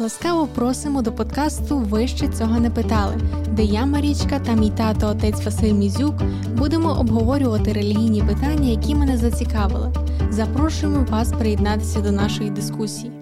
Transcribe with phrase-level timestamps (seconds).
[0.00, 3.16] Ласкаво просимо до подкасту Ви ще цього не питали,
[3.48, 6.14] де я, Марічка та мій тато отець Василь Мізюк
[6.56, 9.92] будемо обговорювати релігійні питання, які мене зацікавили.
[10.30, 13.12] Запрошуємо вас приєднатися до нашої дискусії.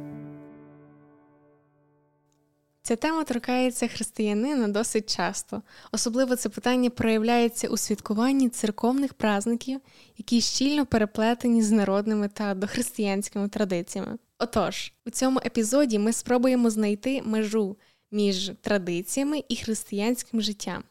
[2.82, 5.62] Ця тема торкається християнина досить часто.
[5.92, 9.80] Особливо це питання проявляється у святкуванні церковних праздників,
[10.18, 14.16] які щільно переплетені з народними та дохристиянськими традиціями.
[14.38, 17.76] Отож, у цьому епізоді ми спробуємо знайти межу
[18.10, 20.84] між традиціями і християнським життям.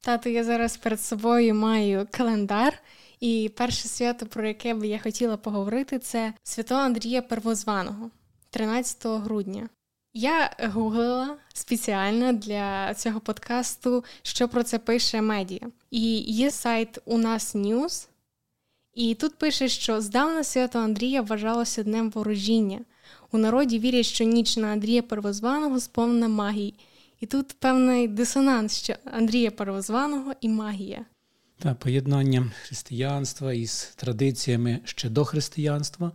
[0.00, 2.82] Тато, я зараз перед собою маю календар,
[3.20, 8.10] і перше свято, про яке би я хотіла поговорити, це свято Андрія Первозваного,
[8.50, 9.68] 13 грудня.
[10.14, 15.68] Я гуглила спеціально для цього подкасту, що про це пише медіа.
[15.90, 18.08] І є сайт у нас News,
[18.96, 22.80] і тут пише, що здавна свято Андрія вважалося днем ворожіння.
[23.32, 26.74] У народі вірять, що ніч на Андрія Первозваного сповнена магії.
[27.20, 31.04] І тут певний дисонанс, що Андрія Первозваного і магія.
[31.58, 36.12] Та поєднання християнства із традиціями ще до християнства,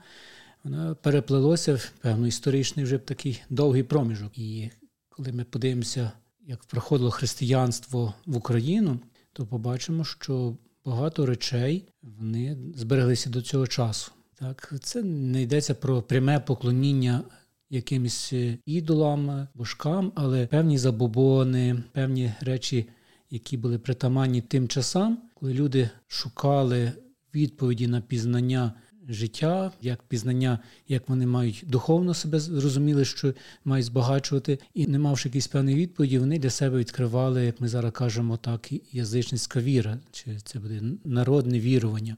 [0.63, 4.37] воно переплелося в певно історичний вже такий довгий проміжок.
[4.37, 4.69] І
[5.09, 6.11] коли ми подивимося,
[6.47, 8.99] як проходило християнство в Україну,
[9.33, 14.11] то побачимо, що багато речей вони збереглися до цього часу.
[14.35, 17.23] Так, Це не йдеться про пряме поклоніння
[17.69, 22.89] якимось е, ідолам, божкам, але певні забобони, певні речі,
[23.29, 26.91] які були притаманні тим часам, коли люди шукали
[27.35, 28.73] відповіді на пізнання
[29.09, 33.33] життя, як пізнання, як вони мають духовно себе зрозуміли, що
[33.65, 37.91] мають збагачувати, і не мавши якісь певні відповіді, вони для себе відкривали, як ми зараз
[37.91, 42.17] кажемо, так, язичницька віра, чи це буде народне вірування.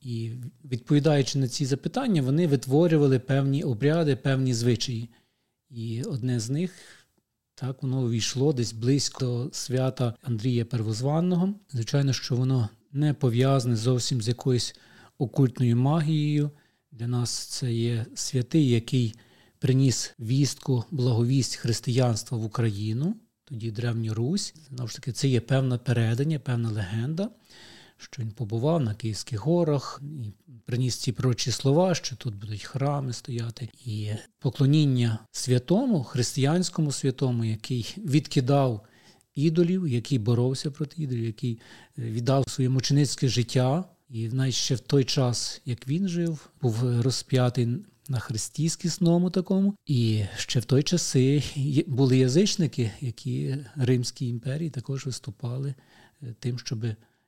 [0.00, 0.30] І
[0.64, 5.08] відповідаючи на ці запитання, вони витворювали певні обряди, певні звичаї.
[5.70, 6.72] І одне з них
[7.54, 11.54] так воно увійшло десь близько до свята Андрія Первозванного.
[11.70, 14.74] Звичайно, що воно не пов'язане зовсім з якоюсь
[15.22, 16.50] окультною магією.
[16.92, 19.14] Для нас це є святий, який
[19.58, 24.54] приніс вістку, благовість християнства в Україну, тоді Древню Русь.
[24.68, 27.30] Знову ж таки, це є певне передання, певна легенда,
[27.96, 30.32] що він побував на Київських горах і
[30.66, 37.94] приніс ці пророчі слова, що тут будуть храми стояти, і поклоніння святому, християнському святому, який
[37.98, 38.86] відкидав.
[39.34, 41.60] Ідолів, який боровся проти ідолів, який
[41.98, 47.68] віддав своє мученицьке життя і навіть ще в той час, як він жив, був розп'ятий
[48.08, 49.74] на хресті скісному такому.
[49.86, 51.42] І ще в той часи
[51.86, 55.74] були язичники, які Римській імперії також виступали
[56.22, 56.84] е, тим, щоб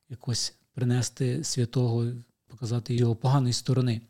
[0.09, 2.13] якось принести святого,
[2.47, 4.01] показати його поганої сторони.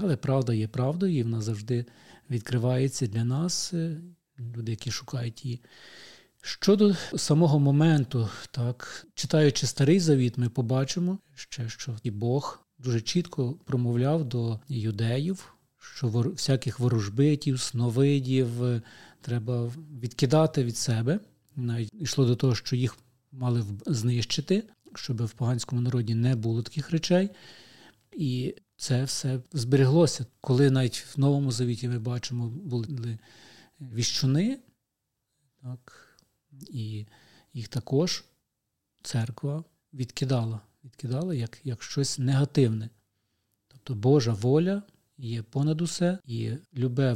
[0.00, 1.84] Але правда є правдою, і вона завжди
[2.30, 4.00] відкривається для нас, е,
[4.56, 5.60] люди, які шукають її.
[6.48, 13.52] Щодо самого моменту, так, читаючи старий завіт, ми побачимо ще, що і Бог дуже чітко
[13.64, 18.82] промовляв до юдеїв, що всяких ворожбитів, сновидів е,
[19.20, 19.72] треба
[20.02, 21.20] відкидати від себе.
[21.56, 22.96] Навіть йшло до того, що їх
[23.32, 27.30] мали знищити, щоб в поганському народі не було таких речей.
[28.12, 30.26] І це все збереглося.
[30.40, 33.18] Коли навіть в Новому Завіті ми бачимо, були
[33.80, 34.58] віщуни,
[35.62, 36.07] так
[36.70, 37.06] і
[37.54, 38.24] їх також
[39.02, 39.64] церква
[39.94, 42.90] відкидала, відкидала як, як щось негативне.
[43.68, 44.82] Тобто Божа воля
[45.18, 47.12] є понад усе, і любе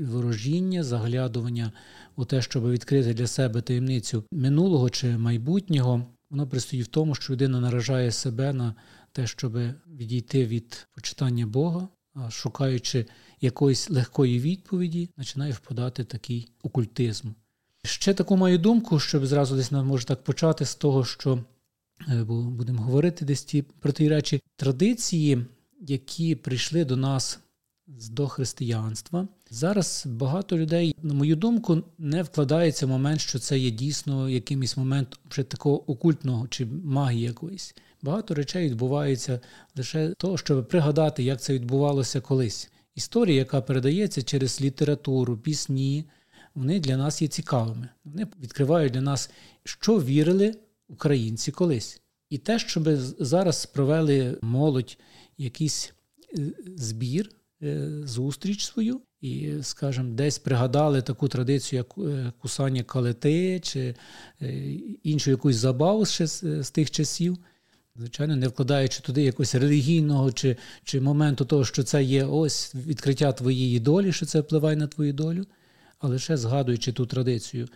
[0.00, 1.72] ворожіння, заглядування
[2.16, 7.32] у те, щоб відкрити для себе таємницю минулого чи майбутнього, воно пристоїть в тому, що
[7.32, 8.74] людина наражає себе на
[9.12, 13.06] те, щоб відійти від почитання Бога, а шукаючи
[13.40, 17.28] якоїсь легкої відповіді, починає впадати такий окультизм.
[17.84, 21.44] Ще таку маю думку, щоб зразу десь нам може так почати з того, що
[22.08, 25.46] е, будемо говорити десь ті про ті речі традиції,
[25.80, 27.40] які прийшли до нас
[27.98, 29.28] з дохристиянства.
[29.50, 34.76] Зараз багато людей, на мою думку, не вкладається в момент, що це є дійсно якимось
[34.76, 37.74] момент вже такого окультного чи магії якоїсь.
[38.02, 39.40] Багато речей відбувається
[39.76, 42.70] лише того, щоб пригадати, як це відбувалося колись.
[42.94, 46.04] Історія, яка передається через літературу, пісні
[46.54, 47.88] вони для нас є цікавими.
[48.04, 49.30] Вони відкривають для нас,
[49.64, 50.54] що вірили
[50.88, 52.00] українці колись.
[52.30, 52.88] І те, щоб
[53.18, 54.98] зараз провели молодь
[55.38, 55.92] якийсь
[56.38, 57.30] е, збір,
[57.62, 63.94] е, зустріч свою, і, скажімо, десь пригадали таку традицію, як е, кусання калити чи
[65.02, 67.38] іншу якусь забаву ще з тих часів.
[67.96, 73.32] Звичайно, не вкладаючи туди якогось релігійного чи чи моменту того, що це є ось відкриття
[73.32, 75.46] твоєї долі, що це впливає на твою долю,
[76.02, 77.68] а лише згадуючи ту традицію.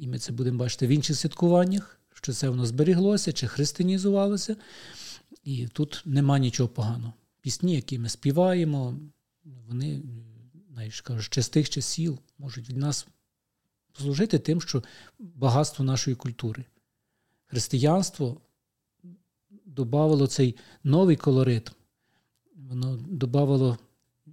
[0.00, 4.56] І ми це будемо бачити в інших святкуваннях, що це воно зберіглося чи християнізувалося.
[5.44, 7.12] І тут нема нічого поганого.
[7.40, 8.98] Пісні, які ми співаємо,
[9.44, 10.02] вони,
[10.72, 13.06] знаєш, кажуть, ще з тих часів можуть від нас
[13.98, 14.82] служити тим, що
[15.18, 16.64] багатство нашої культури.
[17.46, 18.40] Християнство
[19.66, 21.72] додавало цей новий колорит,
[22.56, 23.78] воно додавало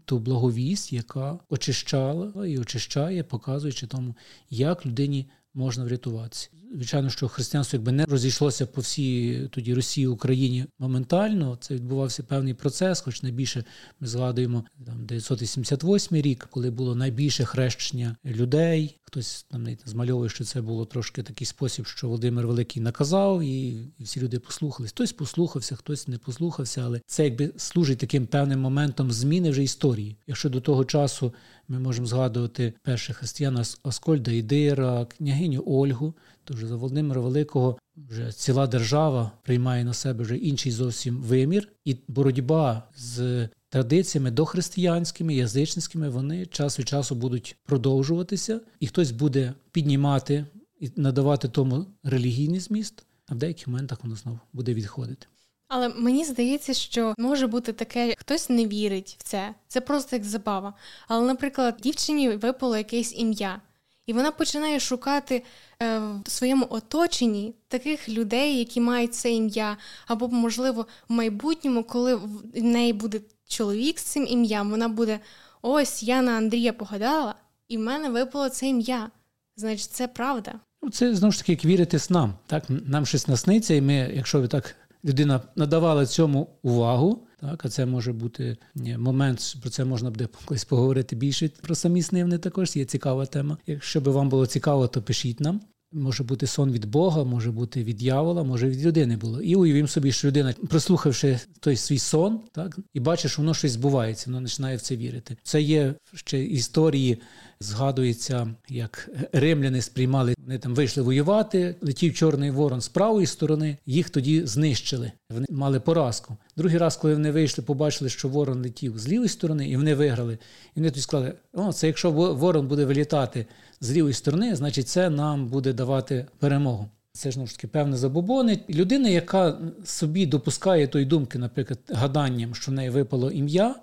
[0.06, 4.16] ту благовість, яка очищала і очищає, показуючи тому,
[4.50, 6.50] як людині можна врятуватися.
[6.74, 11.58] Звичайно, що християнство якби не розійшлося по всій тоді Росії Україні моментально.
[11.62, 13.64] Це відбувався певний процес, хоч найбільше
[14.00, 18.98] ми згадуємо там 988 рік, коли було найбільше хрещення людей.
[19.12, 24.22] Хтось там змальовує, що це було трошки такий спосіб, що Володимир Великий наказав, і всі
[24.22, 24.92] люди послухались.
[24.92, 30.18] Хтось послухався, хтось не послухався, але це якби служить таким певним моментом зміни вже історії.
[30.28, 31.34] Якщо до того часу
[31.68, 38.32] ми можемо згадувати перших християн Аскольда Ідира, княгиню Ольгу, то вже за Володимира Великого вже
[38.32, 46.10] ціла держава приймає на себе вже інший зовсім вимір, і боротьба з традиціями дохристиянськими, язичницькими,
[46.10, 50.46] вони час від часу будуть продовжуватися, і хтось буде піднімати
[50.80, 55.28] і надавати тому релігійний зміст, а в деяких моментах воно знову буде відходити.
[55.68, 59.56] Але мені здається, що може бути таке, хтось не вірить в це.
[59.68, 60.74] Це просто як забава.
[61.08, 63.62] Але, наприклад, дівчині випало якесь ім'я,
[64.06, 65.44] і вона починає шукати
[65.82, 69.78] е, в своєму оточенні таких людей, які мають це ім'я,
[70.08, 73.22] або, можливо, в майбутньому, коли в неї буде
[73.52, 75.20] чоловік з цим ім'ям, вона буде:
[75.62, 77.36] ось я на Андрія погадала,
[77.68, 79.12] і в мене випало це ім'я.
[79.56, 80.60] Значить, це правда.
[80.82, 82.34] Ну, це знову ж таки як вірити снам.
[82.48, 84.76] Так нам щось насниться, і ми, якщо так
[85.06, 88.58] людина надавала цьому увагу, так, а це може бути
[88.98, 91.50] момент, про це можна буде колись поговорити більше.
[91.50, 93.58] Про самі сни вони також є цікава тема.
[93.68, 95.62] Якщо би вам було цікаво, то пишіть нам.
[95.94, 99.42] Може бути сон від Бога, може бути від дьявола, може від людини було.
[99.42, 104.32] І уявім собі, що людина, прослухавши той свій сон, так і бачиш, воно щось збувається,
[104.32, 105.38] воно починає в це вірити.
[105.44, 107.22] Це є ще історії
[107.62, 114.10] Згадується, як римляни сприймали, вони там вийшли воювати, летів Чорний Ворон з правої сторони, їх
[114.10, 115.12] тоді знищили.
[115.30, 116.38] Вони мали поразку.
[116.58, 120.34] Другий раз, коли вони вийшли, побачили, що ворон летів з лівої сторони, і вони виграли.
[120.76, 123.46] І вони тоді сказали: о, це якщо ворон буде вилітати
[123.82, 126.90] з лівої сторони, значить це нам буде давати перемогу.
[127.14, 128.60] Це ж ну, ж таки певне забобони.
[128.70, 133.76] Людина, яка собі допускає тої думки, наприклад, гаданням, що в неї випало ім'я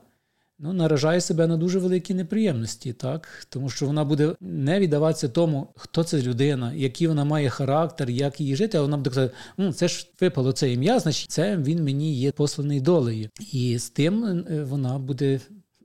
[0.58, 3.46] ну, наражає себе на дуже великі неприємності, так?
[3.48, 8.40] тому що вона буде не віддаватися тому, хто це людина, який вона має характер, як
[8.40, 11.84] її жити, а вона буде казати, ну, це ж випало це ім'я, значить це він
[11.84, 13.28] мені є посланий долею.
[13.52, 15.40] І з тим е, вона буде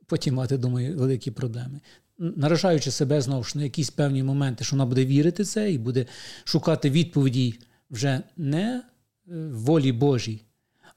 [0.05, 1.79] потім мати, думаю, великі проблеми.
[2.35, 6.05] Наражаючи себе знову ж на якісь певні моменти, що вона буде вірити це і буде
[6.43, 7.59] шукати відповіді
[7.91, 8.83] вже не
[9.25, 10.41] в волі Божій,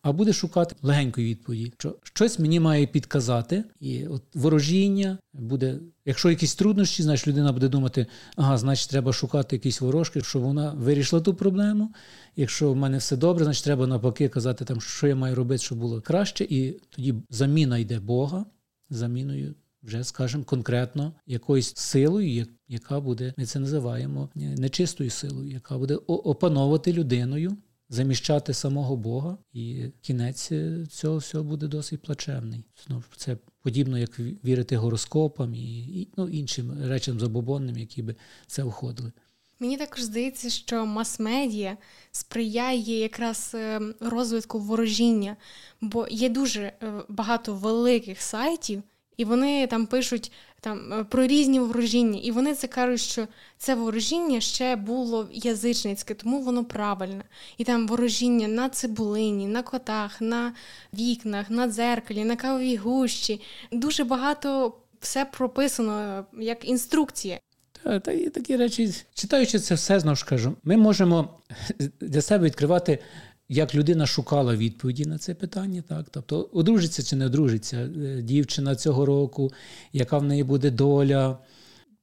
[0.02, 5.78] а буде шукати легенької відповіді, що щось мені має підказати, і от ворожіння буде.
[6.05, 8.06] Якщо якісь труднощі, значить людина буде думати,
[8.37, 11.93] ага, значить, треба шукати якісь ворожки, щоб вона вирішила ту проблему.
[12.37, 15.78] Якщо в мене все добре, значить треба навпаки казати, там, що я маю робити, щоб
[15.78, 16.44] було краще.
[16.44, 18.44] І тоді заміна йде Бога,
[18.90, 19.55] заміною.
[19.86, 26.92] Вже скажемо конкретно якоюсь силою, яка буде, ми це називаємо нечистою силою, яка буде опановувати
[26.92, 27.56] людиною
[27.88, 32.64] заміщати самого Бога, і кінець е, цього всього буде досить плачевний.
[32.87, 38.62] Знову це подібно, як вірити гороскопам і, і ну, іншим речам забобонним, які би це
[38.62, 39.12] входили.
[39.61, 41.76] Мені також здається, що мас-медіа
[42.11, 45.37] сприяє якраз е, розвитку ворожіння,
[45.80, 48.82] бо є дуже е, багато великих сайтів.
[49.16, 53.26] І вони там пишуть там е, про різні ворожіння, і вони це кажуть, що
[53.58, 57.25] це ворожіння ще було язичницьке, тому воно правильне.
[57.58, 60.52] І там ворожіння на цибулині, на котах, на
[60.94, 63.40] вікнах, на дзеркалі, на кавовій гущі.
[63.73, 67.38] Дуже багато все прописано як інструкція.
[67.82, 71.40] Та, та такі речі, читаючи це все, знову ж кажу, ми можемо
[72.00, 72.99] для себе відкривати
[73.48, 78.76] як людина шукала відповіді на це питання, так тобто одружиться чи не одружиться е, дівчина
[78.76, 79.52] цього року,
[79.92, 81.38] яка в неї буде доля,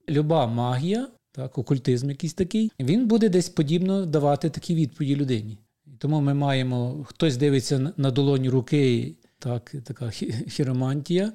[0.09, 5.57] люба магія, так, окультизм якийсь такий, він буде десь подібно давати такі відповіді людині.
[5.97, 10.09] Тому ми маємо, хтось дивиться на долоні руки, так, така
[10.49, 11.33] хіромантія.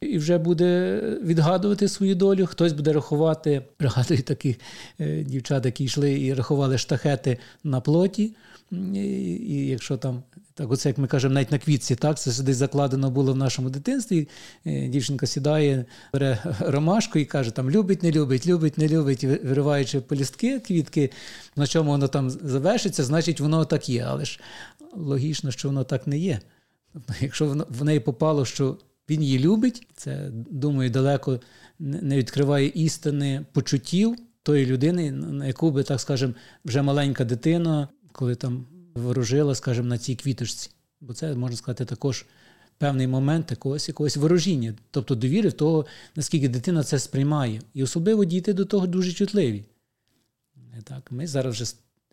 [0.00, 4.56] І вже буде відгадувати свою долю, хтось буде рахувати, пригадую таких
[5.00, 8.34] е, дівчат, які йшли і рахували штахети на плоті.
[8.94, 10.22] І якщо там
[10.54, 13.70] Так, оце, як ми кажемо, навіть на квітці, так, це десь закладено було в нашому
[13.70, 14.28] дитинстві.
[14.66, 20.00] Е, дівчинка сідає, бере ромашку і каже, там любить, не любить, любить, не любить, вириваючи
[20.00, 21.10] полістки, квітки,
[21.56, 24.04] на чому воно там завершиться, значить, воно так є.
[24.08, 24.40] Але ж
[24.92, 26.40] логічно, що воно так не є.
[26.92, 28.78] Тобто, якщо в неї попало, що
[29.10, 31.40] він її любить, це, думаю, далеко
[31.78, 38.34] не відкриває істини почуттів тої людини, на яку би, так скажемо, вже маленька дитина, коли
[38.34, 40.70] там ворожила, скажімо, на цій квіточці.
[41.00, 42.26] Бо це, можна сказати, також
[42.78, 47.62] певний момент якогось якогось ворожіння, тобто довіри в того, наскільки дитина це сприймає.
[47.74, 49.64] І особливо діти до того дуже чутливі.
[50.84, 51.64] Так, Ми зараз вже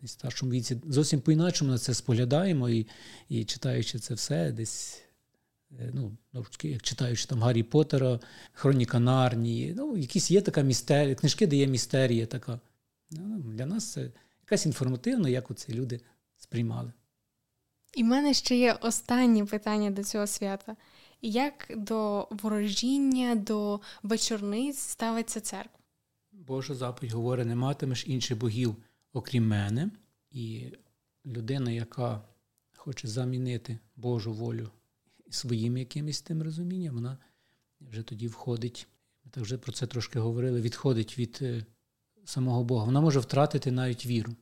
[0.02, 2.86] в старшому віці зовсім по-іначому на це споглядаємо і
[3.28, 5.02] і читаючи це все, десь,
[5.70, 6.16] е, ну,
[6.62, 8.20] як читаючи там Гаррі Поттера,
[8.52, 12.60] Хроніка Нарнії, ну, якісь є така містерія, книжки, де є містерія така.
[13.10, 14.10] Ну, Для нас це
[14.44, 16.00] якась інформативна, як оці люди
[16.36, 16.92] сприймали.
[17.94, 20.76] І в мене ще є останнє питання до цього свята.
[21.22, 25.78] Як до ворожіння, до вечорниць ставиться церква?
[26.32, 28.76] Божа заповідь говорить, не матимеш інших богів,
[29.12, 29.90] окрім мене.
[30.30, 30.72] І
[31.26, 32.22] людина, яка
[32.76, 34.70] хоче замінити Божу волю
[35.30, 37.18] своїм якимось тим розумінням, вона
[37.80, 38.88] вже тоді входить.
[39.24, 41.66] Ми так вже про це трошки говорили, відходить від е,
[42.24, 42.84] самого Бога.
[42.84, 44.32] Вона може втратити навіть віру.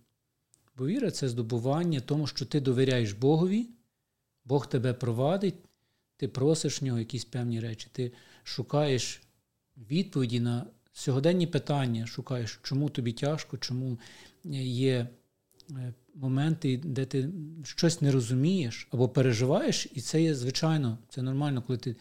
[0.77, 3.69] Бо віра це здобування тому, що ти довіряєш Богові,
[4.45, 5.55] Бог тебе провадить,
[6.17, 8.13] ти просиш в нього якісь певні речі, ти
[8.45, 9.23] шукаєш
[9.77, 13.99] відповіді на сьогоденні питання, шукаєш, чому тобі тяжко, чому
[14.65, 15.09] є
[15.71, 17.31] е, моменти, де ти
[17.65, 21.97] щось не розумієш або переживаєш, і це є звичайно, це нормально, коли ти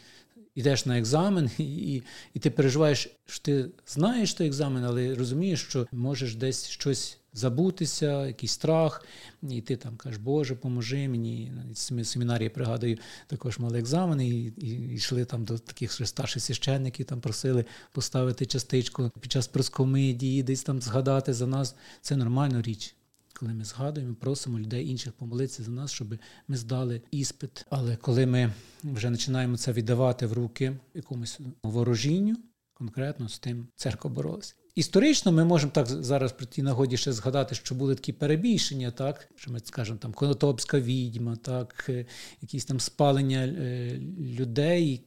[0.61, 2.03] йдеш на екзамен, і
[2.33, 8.27] і ти переживаєш, що ти знаєш той екзамен, але розумієш, що можеш десь щось забутися,
[8.27, 9.05] якийсь страх,
[9.49, 11.51] і ти там кажеш, Боже, поможи мені.
[11.71, 17.21] В семінарії пригадую, також мали екзамени, і, і йшли там до таких старших священників, там
[17.21, 21.75] просили поставити частичку під час проскомидії, десь там згадати за нас.
[22.01, 22.95] Це нормальна річ.
[23.41, 26.15] Коли ми згадуємо, просимо людей інших помолитися за нас, щоб
[26.47, 27.65] ми здали іспит.
[27.69, 32.35] Але коли ми вже починаємо це віддавати в руки якомусь ворожінню,
[32.73, 34.53] конкретно з тим церква боролася.
[34.75, 39.29] Історично ми можемо так зараз при тій нагоді ще згадати, що були такі перебільшення, так
[39.35, 42.05] що ми скажемо там Конотопська відьма, так е,
[42.41, 45.01] якісь там спалення е, людей,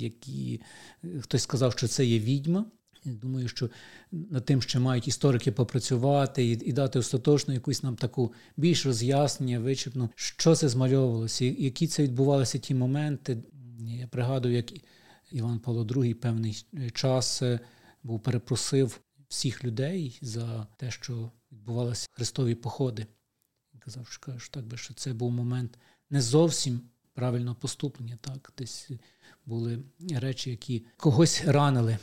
[0.00, 0.60] які
[1.20, 2.64] хтось сказав, що це є відьма.
[3.04, 3.70] Я Думаю, що
[4.12, 9.60] над тим, що мають історики попрацювати і і дати остаточно якусь нам таку більш роз'яснення,
[9.60, 13.38] вичерпну, що це змальовувалося, які це відбувалися ті моменти.
[13.80, 14.72] Я пригадую, як
[15.32, 17.60] Іван Павло II певний час е,
[18.02, 23.06] був перепросив всіх людей за те, що відбувалися хрестові походи.
[23.74, 25.78] Він казав, що, що так би що це був момент
[26.10, 26.80] не зовсім
[27.14, 28.18] правильного поступлення.
[28.20, 28.90] Так, десь
[29.46, 31.98] були речі, які когось ранили.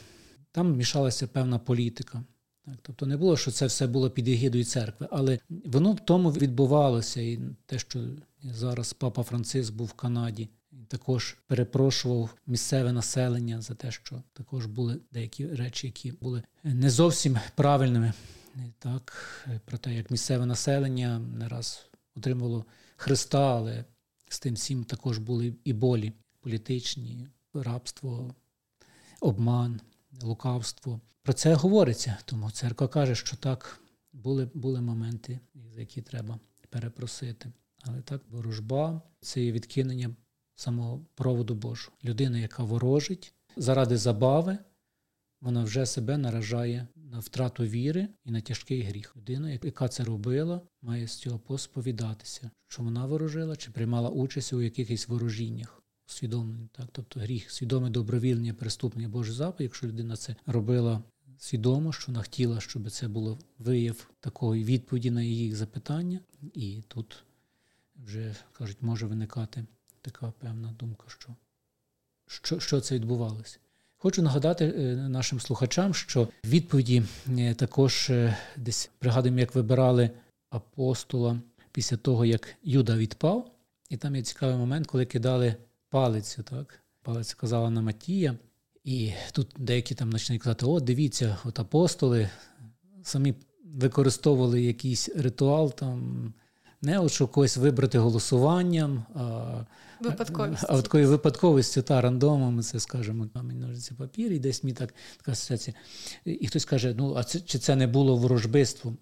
[0.52, 2.24] Там мішалася певна політика.
[2.66, 6.32] Так, Тобто не було, що це все було під егідою церкви, але воно в тому
[6.32, 7.22] відбувалося.
[7.22, 8.00] І те, що
[8.44, 10.50] зараз папа Франциск був в Канаді,
[10.88, 17.38] також перепрошував місцеве населення за те, що також були деякі речі, які були не зовсім
[17.56, 18.14] правильними.
[18.80, 19.14] Так,
[19.66, 22.66] Про те, як місцеве населення не раз отримувало
[22.96, 23.86] Христа, але
[24.30, 28.36] з тим всім також були і болі політичні, рабство,
[29.22, 29.82] обман,
[30.24, 31.02] лукавство.
[31.24, 33.82] Про це говориться, тому церква каже, що так,
[34.14, 35.40] були були моменти,
[35.74, 37.52] за які треба перепросити.
[37.82, 40.16] Але так, ворожба це є відкинення
[40.56, 41.98] самого проводу Божого.
[42.04, 44.58] Людина, яка ворожить заради забави,
[45.42, 49.16] вона вже себе наражає на втрату віри і на тяжкий гріх.
[49.18, 54.62] Людина, яка це робила, має з цього посповідатися, що вона ворожила чи приймала участь у
[54.62, 55.79] якихось ворожіннях.
[56.10, 61.04] Усвідомлення, так, тобто гріх, свідоме добровільне преступлення Божий заповідь, якщо людина це робила
[61.38, 66.20] свідомо, що вона хотіла, щоб це було вияв такої відповіді на її запитання,
[66.54, 67.24] і тут
[67.96, 69.66] вже кажуть, може виникати
[70.02, 71.36] така певна думка, що
[72.28, 73.58] що, що це відбувалося.
[73.98, 80.10] Хочу нагадати е, нашим слухачам, що відповіді е, також е, десь пригадуємо, як вибирали
[80.50, 81.40] апостола
[81.72, 83.52] після того, як Юда відпав,
[83.90, 85.56] і там є цікавий момент, коли кидали
[85.90, 86.44] палицю.
[86.44, 86.80] так?
[87.02, 88.38] Палиця казала на Матія,
[88.84, 92.30] і тут деякі там починають казати: о, дивіться, от апостоли
[93.04, 96.34] самі використовували якийсь ритуал там
[96.82, 99.66] не от що когось вибрати голосуванням, а
[100.02, 100.66] Випадковість.
[100.70, 104.94] а от такою випадковістю та рандомом, це скажемо, камінь ножиці папір, і десь мені так
[105.18, 105.76] така асоціація.
[106.26, 108.98] І хтось каже: ну, а це, чи це не було ворожбиством?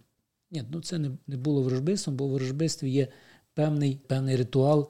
[0.52, 3.08] Ні, ну це не не було ворожбиством, бо в ворожбистві є
[3.54, 4.90] певний певний ритуал,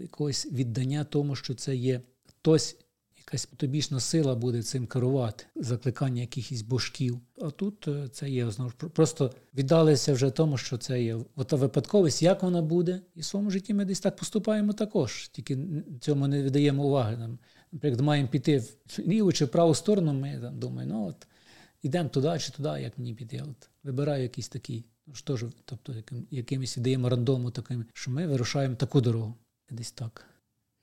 [0.00, 2.76] якогось віддання тому, що це є хтось,
[3.18, 7.20] якась потобічна сила буде цим керувати, закликання якихось божків.
[7.42, 11.56] А тут е, це є знову ж просто віддалися вже тому, що це є ота
[11.56, 15.58] випадковість, як вона буде, і в своєму житті ми десь так поступаємо також, тільки
[16.00, 17.16] цьому не віддаємо уваги.
[17.16, 17.38] Нам,
[17.72, 21.26] Наприклад, маємо піти в ліву чи в праву сторону, ми там думаємо, ну от
[21.82, 23.42] ідемо туди чи туди, як мені піти.
[23.50, 24.84] От Вибираю якийсь такий.
[25.12, 29.34] Що ж, тобто, яким, якимось віддаємо рандому таким, що ми вирушаємо таку дорогу.
[29.70, 30.26] Десь так.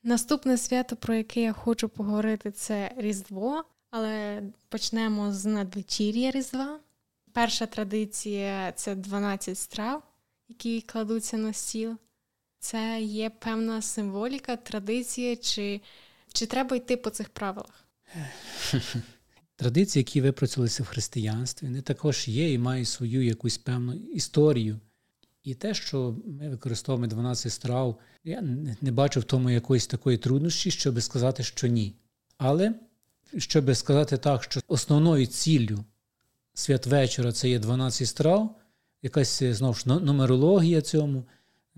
[0.03, 6.79] Наступне свято, про яке я хочу поговорити, це Різдво, але почнемо з надвечір'я Різдва.
[7.33, 10.03] Перша традиція це 12 страв,
[10.49, 11.97] які кладуться на стіл.
[12.59, 15.81] Це є певна символіка, традиція, чи,
[16.33, 17.87] чи треба йти по цих правилах?
[19.55, 24.79] Традиції, які випрацювалися в християнстві, вони також є і мають свою якусь певну історію.
[25.47, 28.41] І те, що ми використовуємо 12 страв, я
[28.81, 31.95] не бачу в тому якоїсь такої труднощі, щоб сказати, що ні.
[32.37, 32.73] Але
[33.37, 35.79] щоб сказати так, що основною ціллю
[36.53, 38.55] святвечора це є 12 страв,
[39.01, 41.25] якась знову ж нумерологія цьому,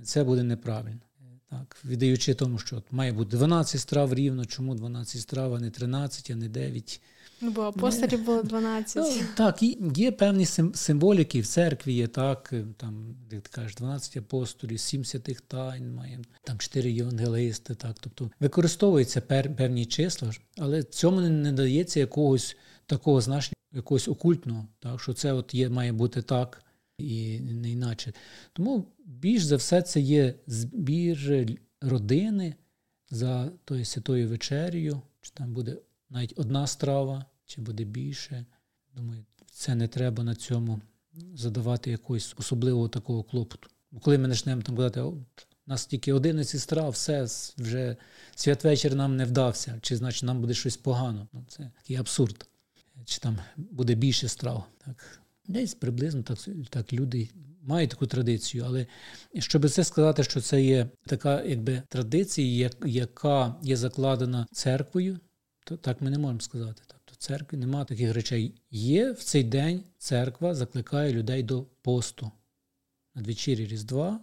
[0.03, 1.01] це буде неправильно.
[1.49, 6.31] Так, Віддаючи тому, що має бути 12 страв рівно, чому 12 страв, а не 13,
[6.31, 7.01] а не 9.
[7.41, 8.95] Ну, бо апостолів було 12.
[8.95, 9.63] Ну, так,
[9.95, 15.05] є певні символіки в церкві, є так, е, там, як ти кажеш, 12 апостолів, 7
[15.05, 17.75] святих тайн, маємо, там 4 євангелисти.
[17.75, 25.01] так, Тобто використовуються певні числа, але цьому не дається якогось такого значення, якогось окультного, так,
[25.01, 26.63] що це от є, має бути так
[26.97, 28.13] і не іначе.
[28.53, 31.47] Тому більш за все це є збір
[31.81, 32.55] родини
[33.09, 35.77] за тою святою вечерею, чи там буде
[36.09, 38.45] навіть одна страва, чи буде більше.
[38.95, 40.81] Думаю, це не треба на цьому
[41.33, 43.69] задавати якогось особливого такого клопоту.
[43.91, 45.25] Бо коли ми почнемо там казати, у
[45.67, 47.27] нас тільки 11 страв, все,
[47.57, 47.95] вже
[48.35, 51.27] святвечір нам не вдався, чи значить нам буде щось погано.
[51.33, 52.49] Ну, Це такий абсурд.
[53.05, 54.65] Чи там буде більше страв.
[54.85, 55.21] Так.
[55.47, 56.37] Десь приблизно так
[56.69, 57.29] так люди
[57.61, 58.87] мають таку традицію, але
[59.39, 65.19] щоб це сказати, що це є така якби традиція, яка є закладена церквою,
[65.65, 66.81] то так ми не можемо сказати.
[67.19, 68.53] Церкві немає таких речей.
[68.71, 72.31] Є в цей день церква закликає людей до посту.
[73.15, 74.19] Надвечір'я Різдва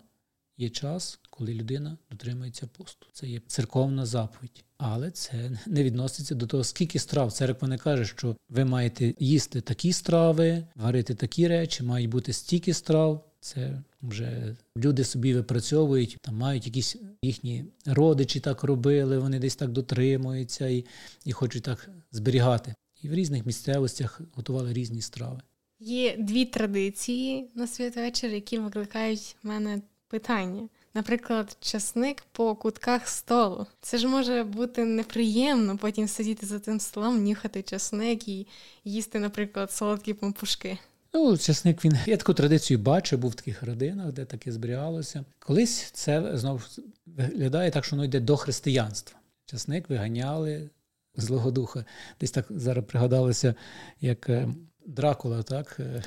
[0.58, 3.06] є час, коли людина дотримується посту.
[3.12, 4.64] Це є церковна заповідь.
[4.78, 7.32] Але це не відноситься до того, скільки страв.
[7.32, 12.74] Церква не каже, що ви маєте їсти такі страви, варити такі речі, мають бути стільки
[12.74, 13.24] страв.
[13.40, 19.72] Це вже люди собі випрацьовують, там мають якісь їхні родичі так робили, вони десь так
[19.72, 20.84] дотримуються і,
[21.24, 22.74] і хочуть так зберігати.
[23.06, 25.40] І в різних місцевостях готували різні страви.
[25.80, 30.68] Є дві традиції на святвечір, які викликають в мене питання.
[30.94, 33.66] Наприклад, часник по кутках столу.
[33.80, 38.46] Це ж може бути неприємно потім сидіти за тим столом, нюхати часник і
[38.84, 40.78] їсти, наприклад, солодкі пампушки.
[41.14, 45.24] Ну, часник він я таку традицію бачив, був в таких родинах, де таке зберігалося.
[45.38, 46.60] Колись це знову
[47.06, 49.18] виглядає так, що воно йде до християнства.
[49.44, 50.70] Часник виганяли
[51.16, 51.84] злого духа.
[52.20, 53.54] Десь так зараз пригадалося,
[54.00, 54.48] як е,
[54.86, 55.76] Дракула, так?
[55.80, 56.02] Е,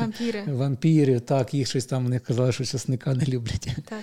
[0.00, 0.44] вампіри.
[0.46, 3.68] Вампіри, так, їх щось там вони казали, що часника не люблять.
[3.88, 4.02] Так.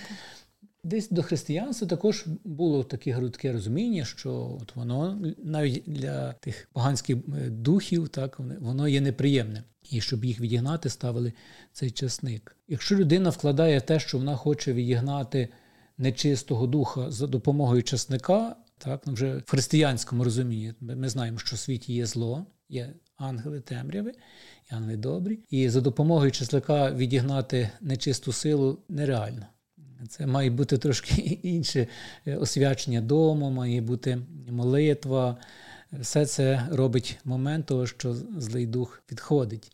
[0.83, 7.17] Десь до християнства також було таке грудке розуміння, що от воно навіть для тих поганських
[7.17, 9.63] е, духів, так воно є неприємне.
[9.89, 11.33] І щоб їх відігнати, ставили
[11.73, 12.55] цей часник.
[12.67, 15.49] Якщо людина вкладає те, що вона хоче відігнати
[15.97, 21.59] нечистого духа за допомогою часника, так ну, вже в християнському розумінні, ми знаємо, що в
[21.59, 24.11] світі є зло, є ангели темряви
[24.71, 25.39] і ангели добрі.
[25.49, 29.45] І за допомогою часника відігнати нечисту силу нереально.
[30.09, 31.87] Це має бути трошки інше
[32.25, 35.37] е, освячення дому, має бути молитва.
[35.91, 39.71] Все це робить момент того, що злий дух відходить,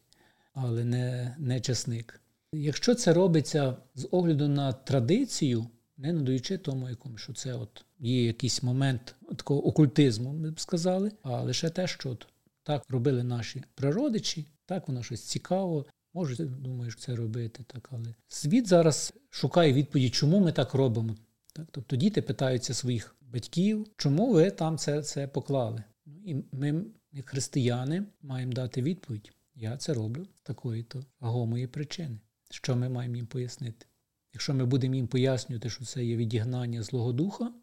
[0.54, 2.22] але не не часник.
[2.54, 5.68] Якщо це робиться з огляду на традицію,
[5.98, 11.12] не надаючи тому, якому, що це от є якийсь момент такого окультизму, ми б сказали,
[11.22, 12.28] а лише те, що от
[12.64, 15.86] так робили наші прародичі, так воно щось цікаво,
[16.18, 21.16] Можуть, думаєш, це робити, так, але світ зараз шукає відповіді, чому ми так робимо.
[21.54, 21.68] Так?
[21.72, 25.84] Тобто діти питаються своїх батьків, чому ви там це це поклали.
[26.06, 29.32] Ну, І ми, як християни, маємо дати відповідь.
[29.56, 32.20] Я це роблю з такої-то вагомої причини.
[32.50, 33.86] Що ми маємо їм пояснити?
[34.34, 37.54] Якщо ми будемо їм пояснювати, що це є відігнання Злого Духа,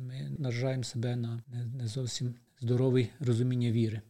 [0.00, 1.42] ми наражаємо себе на
[1.78, 4.00] не зовсім здорове розуміння віри.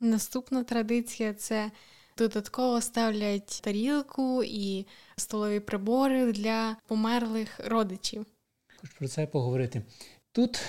[0.00, 1.70] Наступна традиція це
[2.18, 8.26] Додатково ставлять тарілку і столові прибори для померлих родичів.
[8.76, 9.82] хочу про це поговорити.
[10.32, 10.60] Тут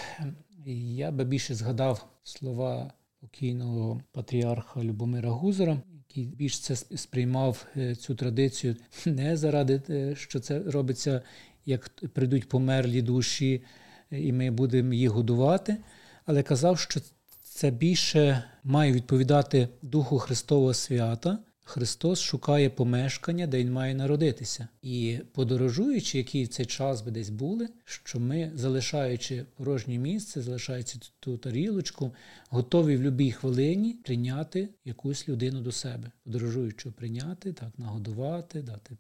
[0.65, 8.15] я би більше згадав слова покійного патріарха Любомира Гузера, який більш це сприймав е, цю
[8.15, 11.21] традицію не заради, е, що це робиться,
[11.65, 13.63] як прийдуть померлі душі,
[14.11, 15.77] і ми будемо їх годувати,
[16.25, 16.99] але казав, що
[17.43, 21.39] це більше має відповідати Духу Христового свята.
[21.67, 24.67] Христос шукає помешкання, де він має народитися.
[24.81, 31.37] І подорожуючи, який цей час би десь були, що ми, залишаючи порожнє місце, залишаючи ту
[31.37, 32.13] тарілочку,
[32.49, 38.97] готові в будь-якій хвилині прийняти якусь людину до себе, подорожуючи, прийняти, так, нагодувати, дати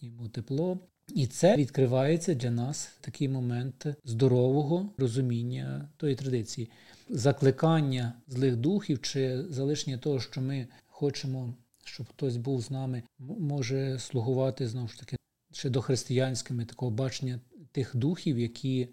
[0.00, 0.78] йому тепло.
[1.14, 6.70] І це відкривається для нас такий момент здорового розуміння тої традиції,
[7.08, 13.98] закликання злих духів чи залишення того, що ми хочемо, щоб хтось був з нами, може
[13.98, 15.16] слугувати знову ж таки
[15.52, 17.40] ще до християнськими такого бачення
[17.72, 18.88] тих духів, які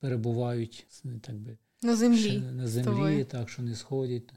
[0.00, 0.86] перебувають
[1.20, 4.32] так би на землі, на землі, так що не сходять,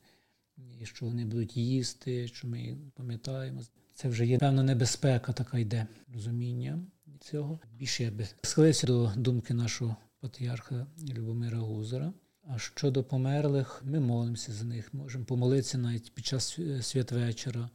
[0.82, 3.62] і що вони будуть їсти, що ми пам'ятаємо.
[3.94, 6.80] Це вже є певна небезпека, така йде розуміння
[7.22, 7.60] цього.
[7.78, 12.14] Більше я би схилився до думки нашого патріарха Любомира Гузера.
[12.48, 14.94] А щодо померлих, ми молимося за них.
[14.94, 17.70] Можемо помолитися навіть під час святвечора,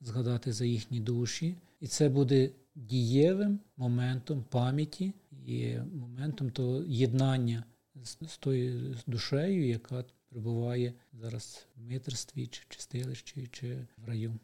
[0.00, 1.56] згадати за їхні душі.
[1.80, 5.12] І це буде дієвим моментом пам'яті
[5.46, 7.64] і моментом того єднання
[8.04, 14.38] з тою душею, яка перебуває зараз в митерстві, чи чистилищі, чи в раю.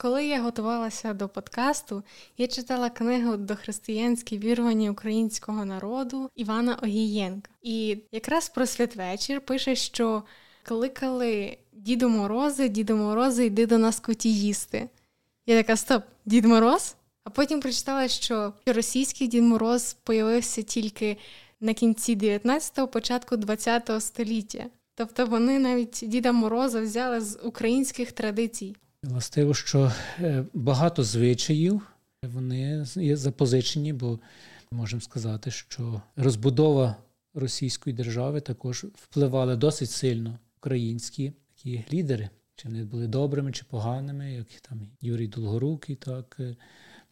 [0.00, 2.02] Коли я готувалася до подкасту,
[2.36, 7.50] я читала книгу Дохристиянські вірування українського народу Івана Огієнка.
[7.62, 10.22] І якраз про святвечір пише, що
[10.62, 14.88] кликали Діду Морози, Діду Морози, йди до нас коті їсти.
[15.46, 16.94] Я така стоп, Дід Мороз?
[17.24, 21.16] А потім прочитала, що російський Дід Мороз появився тільки
[21.60, 24.64] на кінці 19-го, початку 20-го століття.
[24.94, 28.76] Тобто вони навіть Діда Мороза взяли з українських традицій.
[29.02, 31.82] Властиво, що е, багато звичаїв
[32.22, 34.18] вони є запозичені, бо
[34.70, 36.96] можемо сказати, що розбудова
[37.34, 42.28] російської держави також впливали досить сильно українські такі лідери.
[42.56, 46.56] Чи вони були добрими чи поганими, як там Юрій Долгорукий, так е,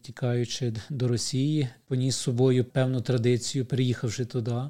[0.01, 4.61] тікаючи до Росії, поніс з собою певну традицію, переїхавши туди,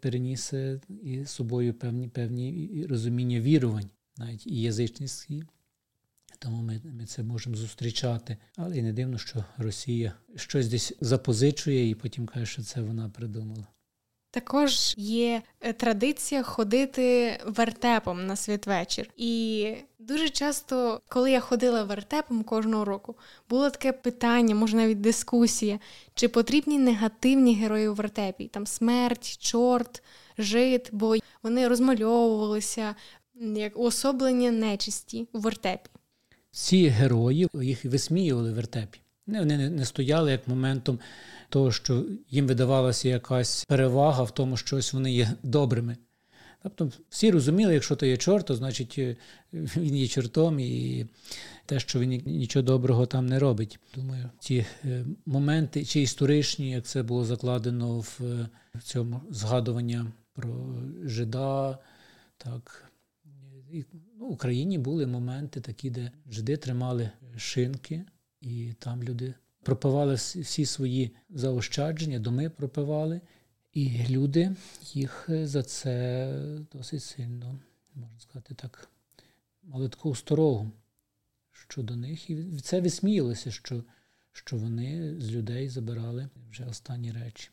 [0.00, 5.44] переніс е, і з собою певні певні розуміння вірувань, навіть і язичницькі.
[6.42, 8.36] Тому ми ми це можемо зустрічати.
[8.56, 13.08] Але і не дивно, що Росія щось десь запозичує і потім каже, що це вона
[13.08, 13.66] придумала.
[14.30, 19.10] Також є е, традиція ходити вертепом на святвечір.
[19.16, 23.14] І дуже часто, коли я ходила вертепом кожного року,
[23.48, 25.78] було таке питання, може навіть дискусія,
[26.14, 28.48] чи потрібні негативні герої у вертепі?
[28.48, 30.02] Там смерть, чорт,
[30.38, 32.94] жит, бо вони розмальовувалися
[33.40, 35.90] як уособлення нечисті у вертепі
[36.50, 38.98] ці герої їх висміювали в вертепі.
[39.26, 40.98] Вони не стояли як моментом
[41.48, 45.96] того, що їм видавалася якась перевага в тому, що ось вони є добрими.
[46.62, 49.16] Тобто всі розуміли, якщо то є чорт, то значить е,
[49.52, 51.06] він є чортом і
[51.66, 53.78] те, що він нічого доброго там не робить.
[53.94, 58.48] Думаю, ці е, моменти, чи історичні, як це було закладено в е,
[58.82, 61.78] цьому згадування про жида,
[62.38, 62.90] так
[64.20, 68.04] ну, в Україні були моменти такі, де жиди тримали шинки,
[68.40, 73.20] і там люди пропивали всі свої заощадження, доми пропивали,
[73.72, 74.56] і люди
[74.92, 76.32] їх за це
[76.72, 77.58] досить сильно,
[77.94, 78.88] можна сказати так,
[79.62, 80.70] мали таку старогу
[81.52, 82.30] щодо них.
[82.30, 83.84] І це висміялося, що,
[84.32, 87.50] що вони з людей забирали вже останні речі.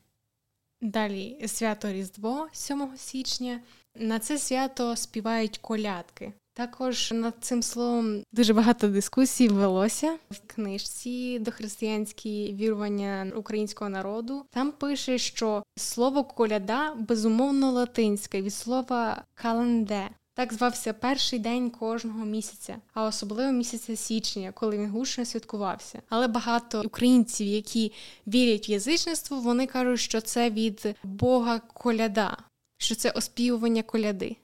[0.82, 3.62] Далі свято Різдво 7 січня.
[3.96, 6.34] На це свято співають колядки.
[6.58, 14.46] Також над цим словом дуже багато дискусій велося в книжці дохристиянські вірування українського народу.
[14.50, 20.10] Там пише, що слово коляда безумовно латинське від слова календе.
[20.36, 26.02] Так звався перший день кожного місяця, а особливо місяця січня, коли він гучно святкувався.
[26.10, 27.92] Але багато українців, які
[28.28, 32.38] вірять в язичництво, вони кажуть, що це від Бога коляда,
[32.78, 34.36] що це оспівування коляди.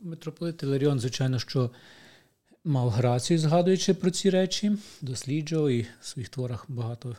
[0.00, 1.70] Митрополит Іларіон, звичайно, що
[2.64, 7.16] мав грацію, згадуючи про ці речі, досліджував і в своїх творах багато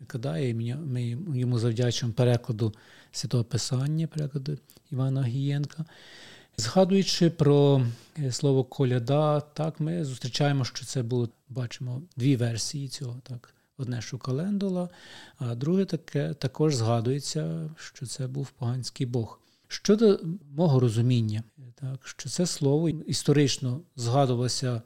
[0.00, 0.54] викладає.
[0.54, 2.74] Ми йому завдячуємо перекладу
[3.12, 4.58] святого Писання, перекладу
[4.90, 5.84] Івана Гієнка.
[6.56, 7.86] Згадуючи про
[8.18, 13.20] е, слово коляда, так ми зустрічаємо, що це було, бачимо дві версії цього.
[13.22, 13.54] Так.
[13.78, 14.88] одне, що календула,
[15.38, 19.40] а друге таке також згадується, що це був поганський Бог.
[19.72, 20.20] Щодо
[20.56, 21.42] мого розуміння,
[21.74, 24.82] так що це слово історично згадувалося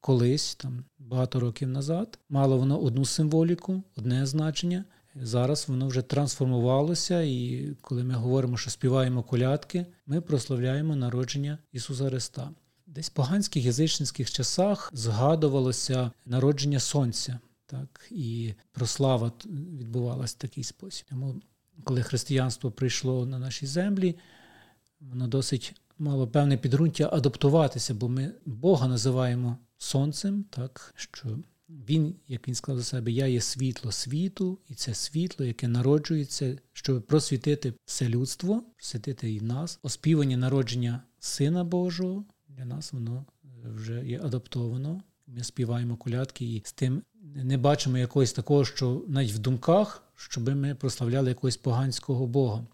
[0.00, 4.84] колись, там багато років назад, мало воно одну символіку, одне значення.
[5.14, 12.08] Зараз воно вже трансформувалося, і коли ми говоримо, що співаємо колядки, ми прославляємо народження Ісуса
[12.08, 12.50] Христа.
[12.86, 19.32] Десь в поганських язичницьких часах згадувалося народження Сонця, так і прослава
[19.78, 21.06] відбувалася в такий спосіб.
[21.10, 21.40] Тому,
[21.84, 24.16] коли християнство прийшло на наші землі,
[25.00, 32.48] воно досить мало певне підґрунтя адаптуватися, бо ми Бога називаємо сонцем, так що він, як
[32.48, 37.72] він сказав за себе, я є світло світу, і це світло, яке народжується, щоб просвітити
[37.84, 39.78] все людство, просвітити і нас.
[39.82, 45.02] Оспівання народження Сина Божого для нас воно е, вже є адаптовано.
[45.26, 47.02] Ми співаємо колядки і з тим
[47.34, 52.66] не бачимо якогось такого, що навіть в думках, щоб ми прославляли якогось поганського Бога.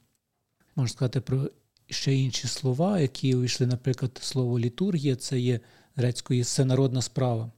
[0.76, 1.50] Можна сказати про
[1.86, 5.60] ще інші слова, які увійшли, наприклад, слово літургія, це є
[5.94, 7.52] грецької всенародна справа.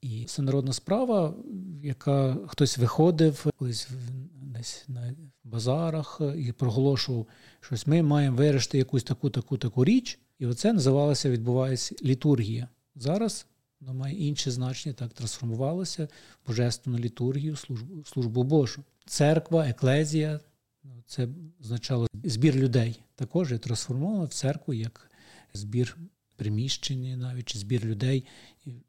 [0.00, 1.34] І всенародна справа,
[1.82, 3.88] яка хтось виходив колись
[4.32, 7.26] десь на базарах і проголошував
[7.60, 12.68] щось, ми маємо вирішити якусь таку, таку, таку річ, і оце називалося, відбувається літургія.
[12.94, 13.46] Зараз
[13.80, 16.08] воно має інше значення, так трансформувалося
[16.44, 18.84] в божественну літургію, службу, службу Божу.
[19.06, 20.40] Церква, еклезія
[20.84, 21.28] ну, це
[21.60, 23.00] означало збір людей.
[23.14, 25.10] Також трансформовано в церкву як
[25.54, 25.96] збір
[26.36, 28.26] приміщення, навіть чи збір людей,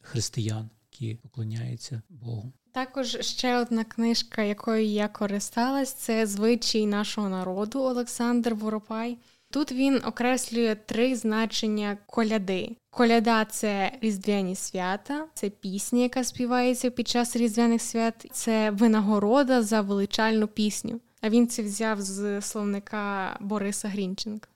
[0.02, 2.54] християн, які поклоняються Богу.
[2.72, 9.18] Також ще одна книжка, якою я користалась, це звичай нашого народу Олександр Воропай.
[9.52, 12.76] Тут він окреслює три значення коляди.
[12.90, 19.82] Коляда це різдвяні свята, це пісня, яка співається під час різдвяних свят, це винагорода за
[19.82, 21.00] величальну пісню.
[21.22, 24.50] А він це взяв з словника Бориса Грінченка.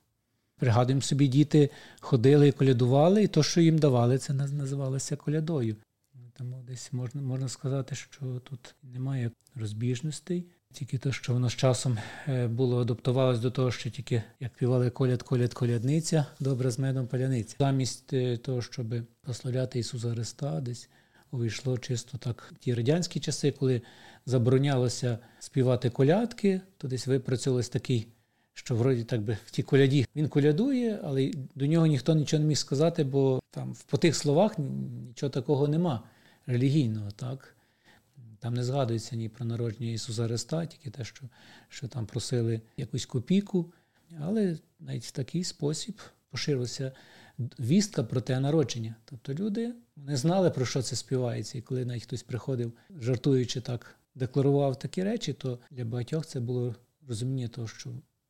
[0.57, 5.75] Пригадуємо собі, діти ходили і колядували, і то, що їм давали, це називалося колядою.
[6.37, 11.97] Тому десь можна можна сказати, що тут немає розбіжностей, тільки те, що воно з часом
[12.27, 17.07] е, було адаптувалось до того, що тільки як півали коляд, коляд, колядниця, добре з медом
[17.07, 17.55] паляниця.
[17.59, 20.89] Замість е, того, щоб прославляти Ісуса Христа, десь
[21.31, 23.81] увійшло чисто так ті радянські часи, коли
[24.25, 28.07] заборонялося співати колядки, то десь випрацьовувався такий
[28.53, 32.47] що вроді так би в тій коляді він колядує, але до нього ніхто нічого не
[32.47, 34.55] міг сказати, бо там по тих словах
[35.07, 36.03] нічого такого нема
[36.47, 37.55] релігійного, так?
[38.41, 41.25] Там не згадується ні про народження Ісуса Христа, тільки те, що
[41.69, 43.73] що там просили якусь копійку.
[44.19, 46.91] Але навіть в такий спосіб поширилася
[47.59, 48.95] вістка про те народження.
[49.05, 51.57] Тобто люди не знали, про що це співається.
[51.57, 56.75] І коли навіть хтось приходив, жартуючи так, декларував такі речі, то для багатьох це було
[57.07, 57.89] розуміння того, що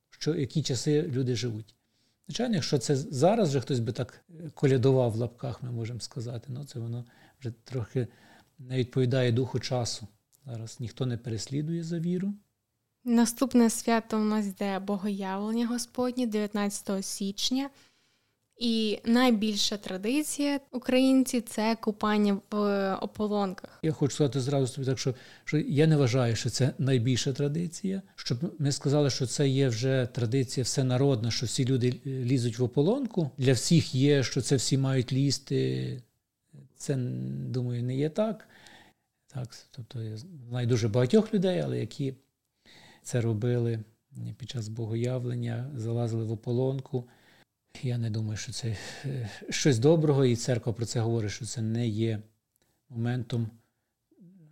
[0.09, 1.75] що які часи люди живуть.
[2.27, 6.65] Звичайно, якщо це зараз вже хтось би так колядував в лапках, ми можемо сказати, ну
[6.65, 7.05] це воно
[7.39, 8.07] вже трохи
[8.69, 10.07] не відповідає духу часу.
[10.45, 12.33] Зараз ніхто не переслідує за віру.
[13.03, 17.69] Наступне свято у нас йде Богоявлення Господнє 19 січня.
[18.61, 23.79] І найбільша традиція українці це купання в ополонках.
[23.83, 28.01] Я хочу сказати зразу тобі так, що що я не вважаю, що це найбільша традиція.
[28.15, 33.31] Щоб ми сказали, що це є вже традиція всенародна, що всі люди лізуть в ополонку.
[33.37, 36.01] Для всіх є, що це всі мають лізти.
[36.75, 36.95] Це
[37.49, 38.47] думаю, не є так.
[39.33, 42.13] Так, тобто я знаю дуже багатьох людей, але які
[43.03, 43.79] це робили
[44.37, 47.07] під час богоявлення, залазили в ополонку.
[47.83, 51.61] Я не думаю, що це е, щось доброго, і церква про це говорить, що це
[51.61, 52.21] не є
[52.89, 53.49] моментом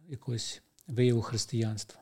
[0.08, 2.02] якогось вияву християнства.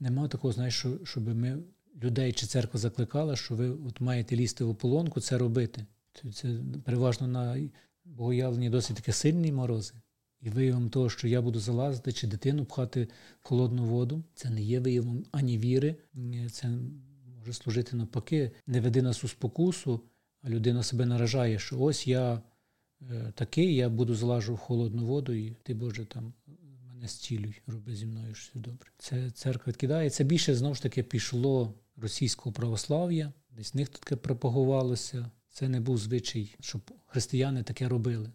[0.00, 1.58] Нема такого, знаєш, що, щоб ми
[2.02, 5.86] людей чи церква закликала, що ви от маєте лізти в ополонку, це робити.
[6.34, 7.68] Це переважно на
[8.04, 9.94] богоявленні досить таке сильні морози.
[10.42, 13.08] І виявом того, що я буду залазити чи дитину пхати
[13.42, 15.96] в холодну воду, це не є виявом ані віри,
[16.50, 16.70] це
[17.38, 20.00] може служити навпаки, не веди нас у спокусу,
[20.42, 22.42] а людина себе наражає, що ось я
[23.10, 26.32] е, такий, я буду залажу в холодну воду, і ти, Боже, там
[27.02, 28.90] мене зцілюй, роби зі мною все добре.
[28.98, 30.10] Це церква відкидає.
[30.10, 35.30] Це більше знову ж таки пішло російського православ'я, десь в них таке пропагувалося.
[35.48, 38.32] Це не був звичай, щоб християни таке робили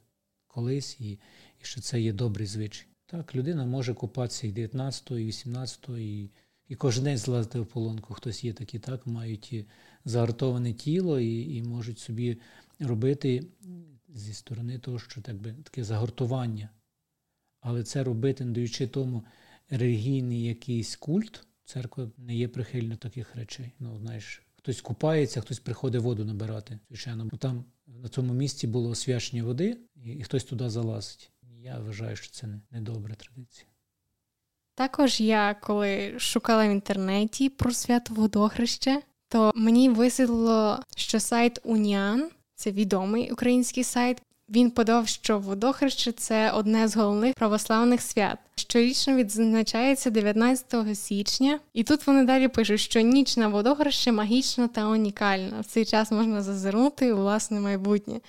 [0.47, 1.19] колись, і,
[1.61, 2.87] і що це є добрий звичай.
[3.05, 6.29] Так, людина може купатися і 19, і 18, і
[6.67, 8.13] і кожен день злазити в полонку.
[8.13, 9.65] Хтось є такі, так, мають
[10.05, 12.37] загартоване тіло і і можуть собі
[12.79, 13.43] робити
[14.09, 16.69] зі сторони того, що так би, таке загортування.
[17.61, 19.23] Але це робити, не даючи тому
[19.69, 23.73] релігійний якийсь культ, церква не є прихильна таких речей.
[23.79, 26.79] Ну, знаєш, хтось купається, хтось приходить воду набирати.
[26.89, 31.31] Звичайно, бо там на цьому місці було освячення води, і, і хтось туди залазить.
[31.67, 33.67] Я вважаю, що це не, не добра традиція.
[34.75, 42.29] Також я коли шукала в інтернеті про свято водохреще, то мені висвітлило, що сайт Уніан
[42.55, 44.21] це відомий український сайт.
[44.49, 48.37] Він подав, що водохреще це одне з головних православних свят.
[48.55, 54.87] Щорічно відзначається 19 січня, і тут вони далі пишуть, що ніч на водохреще магічна та
[54.87, 55.59] унікальна.
[55.59, 58.19] В цей час можна зазирнути у власне майбутнє.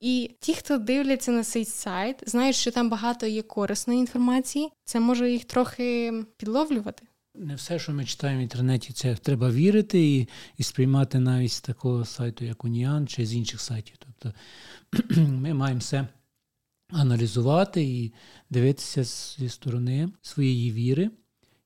[0.00, 4.68] І ті, хто дивляться на цей сайт, знають, що там багато є корисної інформації.
[4.84, 7.06] Це може їх трохи підловлювати.
[7.34, 11.60] Не все, що ми читаємо в інтернеті, це треба вірити і і сприймати навіть з
[11.60, 13.96] такого сайту, як Уніан, чи з інших сайтів.
[13.98, 14.38] Тобто
[15.20, 16.08] ми маємо все
[16.92, 18.12] аналізувати і
[18.50, 21.10] дивитися зі сторони своєї віри,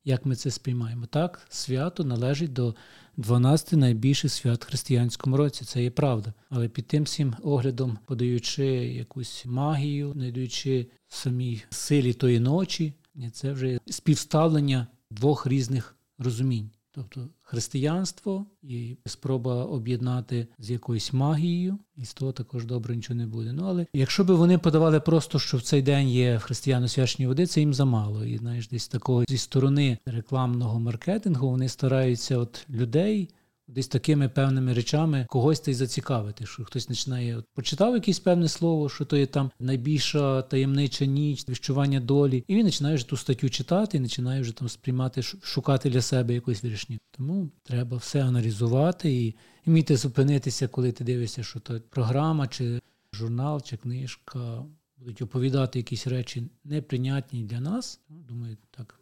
[0.05, 1.07] як ми це сприймаємо.
[1.07, 2.75] Так, свято належить до
[3.17, 5.65] 12 найбільших свят в християнському році.
[5.65, 6.33] Це є правда.
[6.51, 12.93] Але під тим всім оглядом, подаючи якусь магію, знайдуючи самій силі тої ночі,
[13.33, 16.71] це вже співставлення двох різних розумінь.
[16.95, 23.27] Тобто християнство і спроба об'єднати з якоюсь магією, і з того також добре нічого не
[23.27, 23.53] буде.
[23.53, 27.27] Ну але якщо б вони подавали просто, що в цей день є в християно свячні
[27.27, 28.25] води, це їм замало.
[28.25, 33.29] І знаєш, десь такого зі сторони рекламного маркетингу вони стараються от людей
[33.69, 38.49] десь такими певними речами когось та й зацікавити, що хтось починає от, почитав якесь певне
[38.49, 43.17] слово, що то є там найбільша таємнича ніч, віщування долі, і він починає вже ту
[43.17, 46.99] статтю читати і починає вже там сприймати, шукати для себе якоїсь вирішні.
[47.11, 49.35] Тому треба все аналізувати і
[49.67, 52.81] вміти зупинитися, коли ти дивишся, що то програма, чи
[53.13, 54.65] журнал, чи книжка.
[54.97, 58.01] Будуть оповідати якісь речі неприйнятні для нас.
[58.09, 59.01] Думаю, так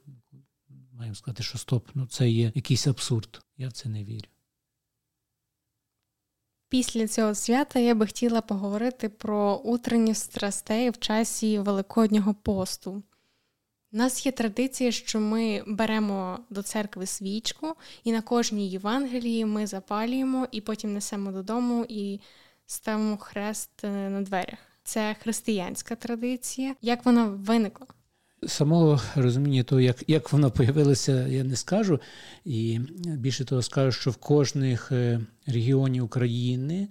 [0.93, 3.43] маємо сказати, що стоп, ну це є якийсь абсурд.
[3.59, 4.27] Я в це не вірю.
[6.73, 13.03] Після цього свята я би хотіла поговорити про утренні страстей в часі Великоднього посту.
[13.93, 19.67] У нас є традиція, що ми беремо до церкви свічку, і на кожній Євангелії ми
[19.67, 22.21] запалюємо і потім несемо додому і
[22.67, 24.59] ставимо хрест е, на дверях.
[24.85, 26.75] Це християнська традиція.
[26.83, 27.87] Як вона виникла?
[28.47, 32.01] Самого розуміння того, як як воно появилося, я не скажу.
[32.45, 36.89] І більше того, скажу, що в кожних регіонів регіоні України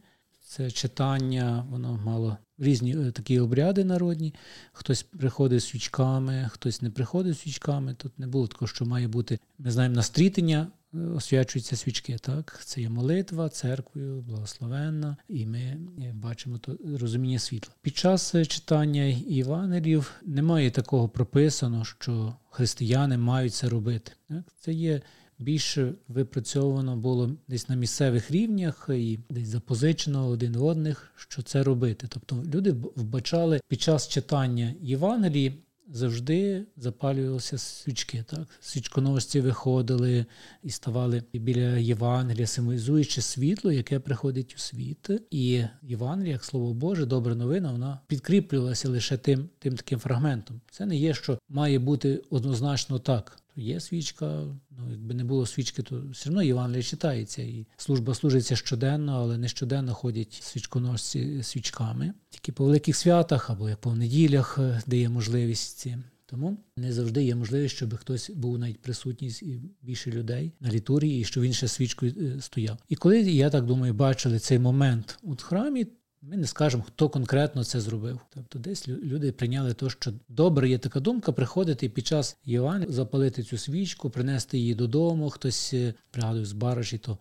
[0.52, 4.34] це читання, воно мало різні е, такі обряди народні.
[4.74, 7.94] Хтось приходить з свічками, хтось не приходить з свічками.
[7.94, 9.40] Тут не було такого, що має бути.
[9.58, 10.68] Ми знаємо настрітення
[11.16, 12.18] освячуються свічки.
[12.22, 15.78] Так, це є молитва, церквою, благословенна, і ми е,
[16.14, 17.74] бачимо то розуміння світла.
[17.82, 24.12] Під час е, читання Івангелів немає такого прописано, що християни мають це робити.
[24.30, 25.02] Так, це є.
[25.40, 31.64] Більше випрацьовано було десь на місцевих рівнях і десь запозичено один в одних, що це
[31.64, 32.08] робити.
[32.10, 38.24] Тобто люди вбачали під час читання Євангелії завжди запалювалися свічки.
[38.28, 38.48] Так?
[38.60, 40.26] Свічконосці виходили
[40.64, 45.10] і ставали біля Євангелія, символізуючи світло, яке приходить у світ.
[45.32, 50.62] І Євангелія, як слово Боже, добра новина, вона підкріплювалася лише тим, тим таким фрагментом.
[50.72, 53.41] Це не є, що має бути однозначно так.
[53.56, 58.56] Є свічка, ну якби не було свічки, то все одно Євангелія читається, і служба служиться
[58.56, 62.14] щоденно, але не щоденно ходять свічконосці свічками.
[62.30, 65.88] Тільки по великих святах або як по неділях, е, де є можливість.
[66.32, 71.22] Тому не завжди є можливість, щоб хтось був навіть присутній і більше людей на літургії,
[71.22, 72.78] і щоб він ще свічкою е, стояв.
[72.90, 75.88] І коли я так думаю, бачили цей момент у храмі,
[76.22, 78.20] ми не скажемо, хто конкретно це зробив.
[78.34, 83.44] Тобто, десь люди прийняли те, що добре є така думка приходити під час Євангелія, запалити
[83.44, 85.30] цю свічку, принести її додому.
[85.30, 87.18] Хтось е, пригадує з баражі, то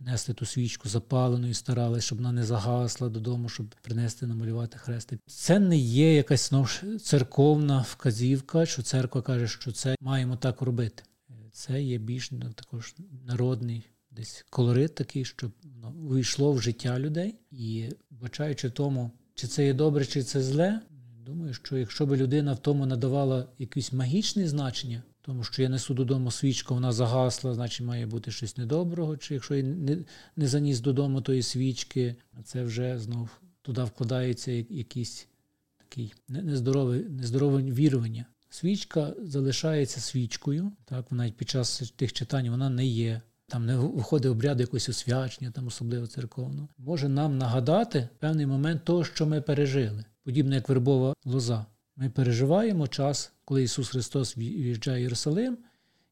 [0.00, 5.18] несли ту свічку запалену і старалися, щоб вона не загасла додому, щоб принести, намалювати хрести.
[5.26, 6.66] Це не є якась знову
[6.98, 11.02] церковна вказівка, що церква каже, що це маємо так робити.
[11.52, 12.94] Це є більш ну, також
[13.26, 17.34] народний десь колорит такий, щоб воно увійшло в життя людей.
[17.50, 20.80] І бачаючи тому, чи це є добре, чи це зле.
[21.26, 25.94] Думаю, що якщо б людина в тому надавала якесь магічне значення, тому що я несу
[25.94, 29.98] додому свічку, вона загасла, значить має бути щось недоброго, чи якщо я не
[30.36, 33.28] не заніс додому тої свічки, це вже знов
[33.62, 35.28] туди вкладається якийсь
[35.76, 38.26] такий нездорове, нездорове вірування.
[38.50, 44.30] Свічка залишається свічкою, так навіть під час тих читань вона не є там не виходить
[44.30, 50.04] обряд якогось освячення, там особливо церковного, може нам нагадати певний момент того, що ми пережили,
[50.24, 51.66] подібно як вербова лоза.
[51.96, 55.58] Ми переживаємо час, коли Ісус Христос в'їжджає в Єрусалим,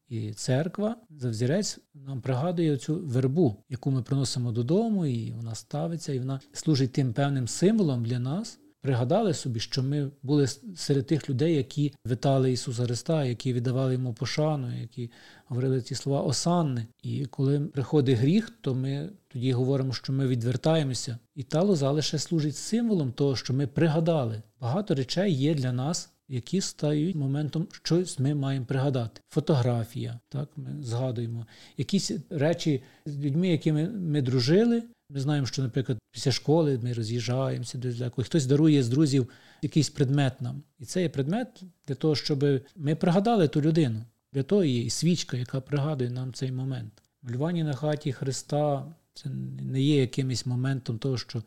[0.09, 6.19] і церква завзірець нам пригадує цю вербу, яку ми приносимо додому, і вона ставиться, і
[6.19, 8.59] вона служить тим певним символом для нас.
[8.83, 14.15] Пригадали собі, що ми були серед тих людей, які витали Ісуса Христа, які віддавали йому
[14.15, 15.11] пошану, які
[15.47, 16.87] говорили ці слова осанни.
[17.03, 21.19] І коли приходить гріх, то ми тоді говоримо, що ми відвертаємося.
[21.35, 24.43] І та лоза лише служить символом того, що ми пригадали.
[24.61, 29.21] Багато речей є для нас які стають моментом, щось ми маємо пригадати.
[29.31, 34.83] Фотографія, так ми згадуємо, якісь речі з людьми, якими ми дружили.
[35.15, 39.29] Ми знаємо, що, наприклад, після школи ми роз'їжджаємося десь далеко, хтось дарує з друзів
[39.63, 40.63] якийсь предмет нам.
[40.79, 42.45] І це є предмет для того, щоб
[42.77, 44.05] ми пригадали ту людину.
[44.33, 46.93] Для того є і свічка, яка пригадує нам цей момент.
[47.23, 51.43] Малювання на хаті Христа це не є якимось моментом того, що,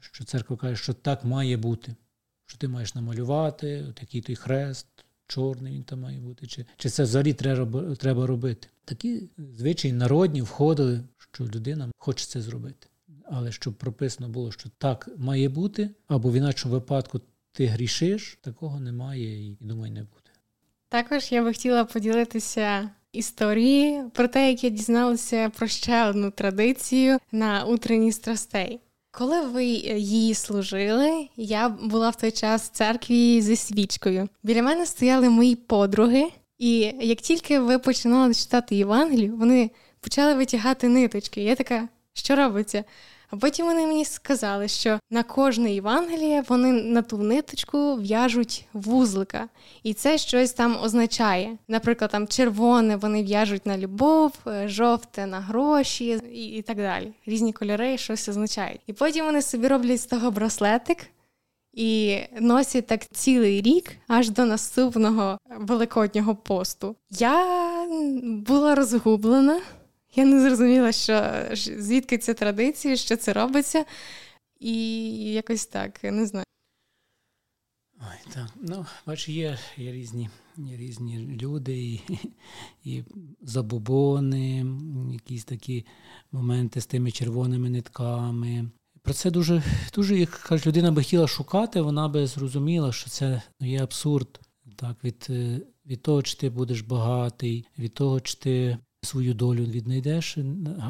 [0.00, 1.94] що церква каже, що так має бути
[2.46, 4.86] що ти маєш намалювати, от який той хрест,
[5.26, 8.68] чорний він там має бути, чи чи це взагалі треба треба робити.
[8.84, 12.86] Такі звичаї народні входили, що людина хоче це зробити.
[13.24, 17.20] Але щоб прописано було, що так має бути, або в інакшому випадку
[17.52, 20.30] ти грішиш, такого немає і, думаю, не буде.
[20.88, 27.18] Також я би хотіла поділитися історією про те, як я дізналася про ще одну традицію
[27.32, 28.80] на утренні страстей.
[29.18, 34.28] Коли ви е, її служили, я була в той час в церкві зі свічкою.
[34.42, 40.88] Біля мене стояли мої подруги, і як тільки ви починали читати Євангелію, вони почали витягати
[40.88, 41.42] ниточки.
[41.42, 42.84] Я така, що робиться?
[43.30, 49.48] А потім вони мені сказали, що на кожне Євангеліє вони на ту ниточку в'яжуть вузлика,
[49.82, 51.58] і це щось там означає.
[51.68, 57.12] Наприклад, там червоне вони в'яжуть на любов, е, жовте на гроші і, і так далі.
[57.26, 58.80] Різні кольори щось означають.
[58.86, 60.98] І потім вони собі роблять з того браслетик.
[61.76, 66.96] І носять так цілий рік аж до наступного великоднього посту.
[67.10, 67.46] Я
[68.22, 69.60] була розгублена,
[70.16, 73.84] я не зрозуміла, що звідки ця традиція, що це робиться,
[74.60, 74.74] і
[75.32, 76.46] якось так, я не знаю.
[78.00, 78.48] Ой, так.
[78.62, 82.00] Ну, бач, є є різні є різні люди, і
[82.84, 83.04] і
[83.42, 84.66] забобони,
[85.12, 85.84] якісь такі
[86.32, 88.70] моменти з тими червоними нитками.
[89.02, 89.62] Про це дуже,
[89.94, 94.40] дуже як каже, людина би хотіла шукати, вона би зрозуміла, що це є абсурд.
[94.76, 99.64] Так, Від е, від того, чи ти будеш багатий, від того, чи ти свою долю
[99.64, 100.38] віднайдеш,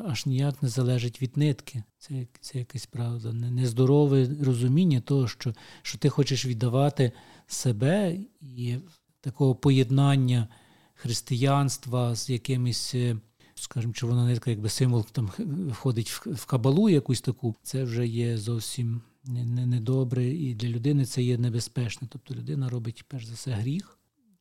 [0.05, 1.83] аж ніяк не залежить від нитки.
[1.99, 7.13] Це це якесь правда, нездорове розуміння того, що що ти хочеш віддавати
[7.47, 8.77] себе і
[9.21, 10.49] такого поєднання
[10.95, 13.17] християнства з якимись, е,
[13.55, 15.31] скажімо, червона нитка, якби символ там
[15.71, 21.39] входить в кабалу якусь таку, це вже є зовсім недобре, і для людини це є
[21.39, 22.09] небезпечно.
[22.11, 23.99] Тобто людина робить перш за все гріх,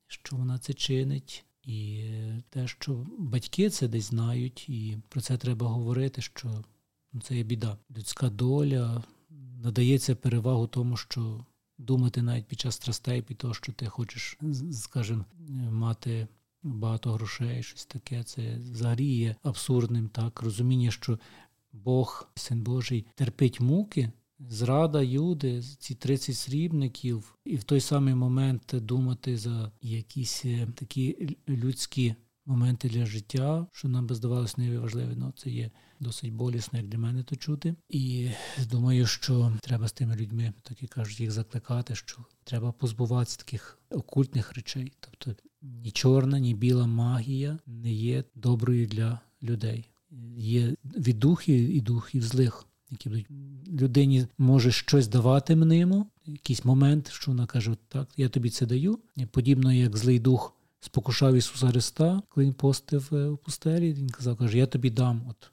[0.08, 1.45] що вона це чинить.
[1.66, 2.03] І
[2.49, 6.63] те, що батьки це десь знають, і про це треба говорити, що
[7.13, 7.78] ну, це є біда.
[7.97, 9.03] Людська доля
[9.63, 11.45] надається перевагу тому, що
[11.78, 14.38] думати навіть під час страстей, під того, що ти хочеш,
[14.72, 15.26] скажімо,
[15.72, 16.28] мати
[16.63, 18.24] багато грошей, щось таке.
[18.24, 20.09] Це взагалі є абсурдним.
[20.09, 21.20] Так, розуміння, що
[21.74, 24.11] Бог, син Божий, терпить муки.
[24.40, 31.38] Зрада Юди, ці 30 срібників, і в той самий момент думати за якісь е, такі
[31.50, 32.16] людські
[32.46, 36.98] моменти для життя, що нам би здавалося неважливі, ну це є досить болісно, як для
[36.98, 37.76] мене то чути.
[37.90, 38.30] І
[38.70, 43.80] думаю, що треба з тими людьми, так і кажуть, їх закликати, що треба позбуватися таких
[43.90, 44.94] окультних речей.
[45.00, 49.90] Тобто ні чорна, ні біла магія не є доброю для людей.
[50.38, 53.28] Є від духів і духів злих які будуть
[53.82, 59.00] людині може щось давати мнимо, якийсь момент, що вона каже: Так, я тобі це даю.
[59.32, 60.56] Подібно як злий дух
[60.86, 65.22] спокушав Ісуса Христа, коли він постив е, у пустелі, він казав, каже, я тобі дам
[65.30, 65.52] от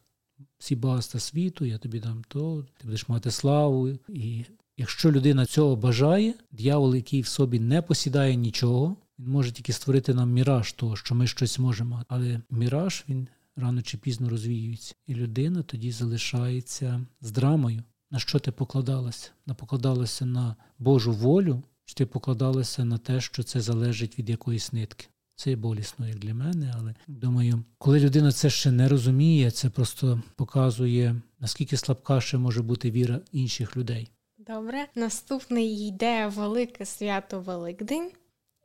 [0.59, 3.89] всі багатства світу, я тобі дам то, ти будеш мати славу.
[4.09, 4.45] І
[4.77, 10.15] якщо людина цього бажає, дьявол, який в собі не посідає нічого, він може тільки створити
[10.15, 12.03] нам міраж того, що ми щось можемо.
[12.09, 14.95] Але міраж він рано чи пізно розвіюється.
[15.07, 17.83] І людина тоді залишається з драмою.
[18.11, 19.31] На що ти покладалася?
[19.47, 24.73] Не покладалася на Божу волю, чи ти покладалася на те, що це залежить від якоїсь
[24.73, 25.07] нитки.
[25.37, 29.71] Це є болісно як для мене, але думаю, коли людина це ще не розуміє, це
[29.71, 34.11] просто показує, наскільки слабка ще може бути віра інших людей.
[34.39, 38.11] Добре, наступний йде велике свято Великдень.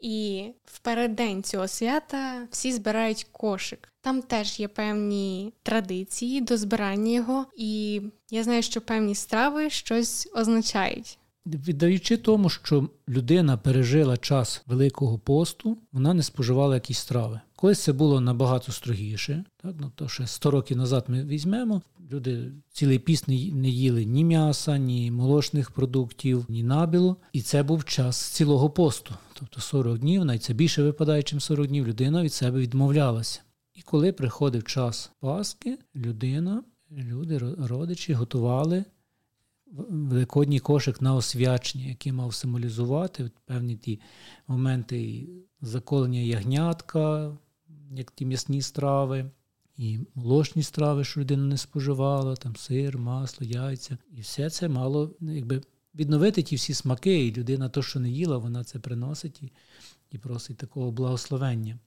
[0.01, 3.93] І в переддень цього свята всі збирають кошик.
[4.07, 8.01] Там теж є певні традиції до збирання його, і
[8.31, 11.17] я знаю, що певні страви щось означають.
[11.45, 17.39] віддаючи тому, що людина пережила час Великого посту, вона не споживала якісь страви.
[17.55, 19.43] Колись це було набагато строгіше.
[19.61, 21.81] Так, ну то ще 100 років назад ми візьмемо.
[22.11, 27.15] Люди цілий піст не їли ні м'яса, ні молочних продуктів, ні набілу.
[27.33, 29.13] І це був час цілого посту.
[29.33, 33.41] Тобто 40 днів, навіть це більше випадає, ніж 40 днів, людина від себе відмовлялася.
[33.77, 38.85] І коли приходив час Пасхи, людина, люди, родичі готували
[39.89, 43.99] великодній кошик на освячення, який мав символізувати певні ті
[44.47, 45.27] моменти
[45.61, 47.37] заколення ягнятка,
[47.91, 49.31] як ті м'ясні страви,
[49.75, 53.97] і молочні страви, що людина не споживала, там сир, масло, яйця.
[54.11, 55.61] І все це мало якби,
[55.95, 59.51] відновити ті всі смаки, і людина то, що не їла, вона це приносить і,
[60.11, 61.79] і просить такого благословення.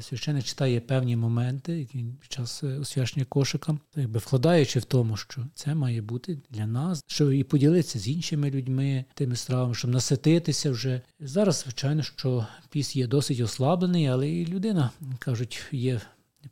[0.00, 5.46] Священник читає певні моменти, які під час е, освячення кошика, якби вкладаючи в тому, що
[5.54, 10.70] це має бути для нас, щоб і поділитися з іншими людьми, тими стравами, щоб насититися
[10.70, 11.00] вже.
[11.20, 16.00] Зараз, звичайно, що піс є досить ослаблений, але і людина, кажуть, є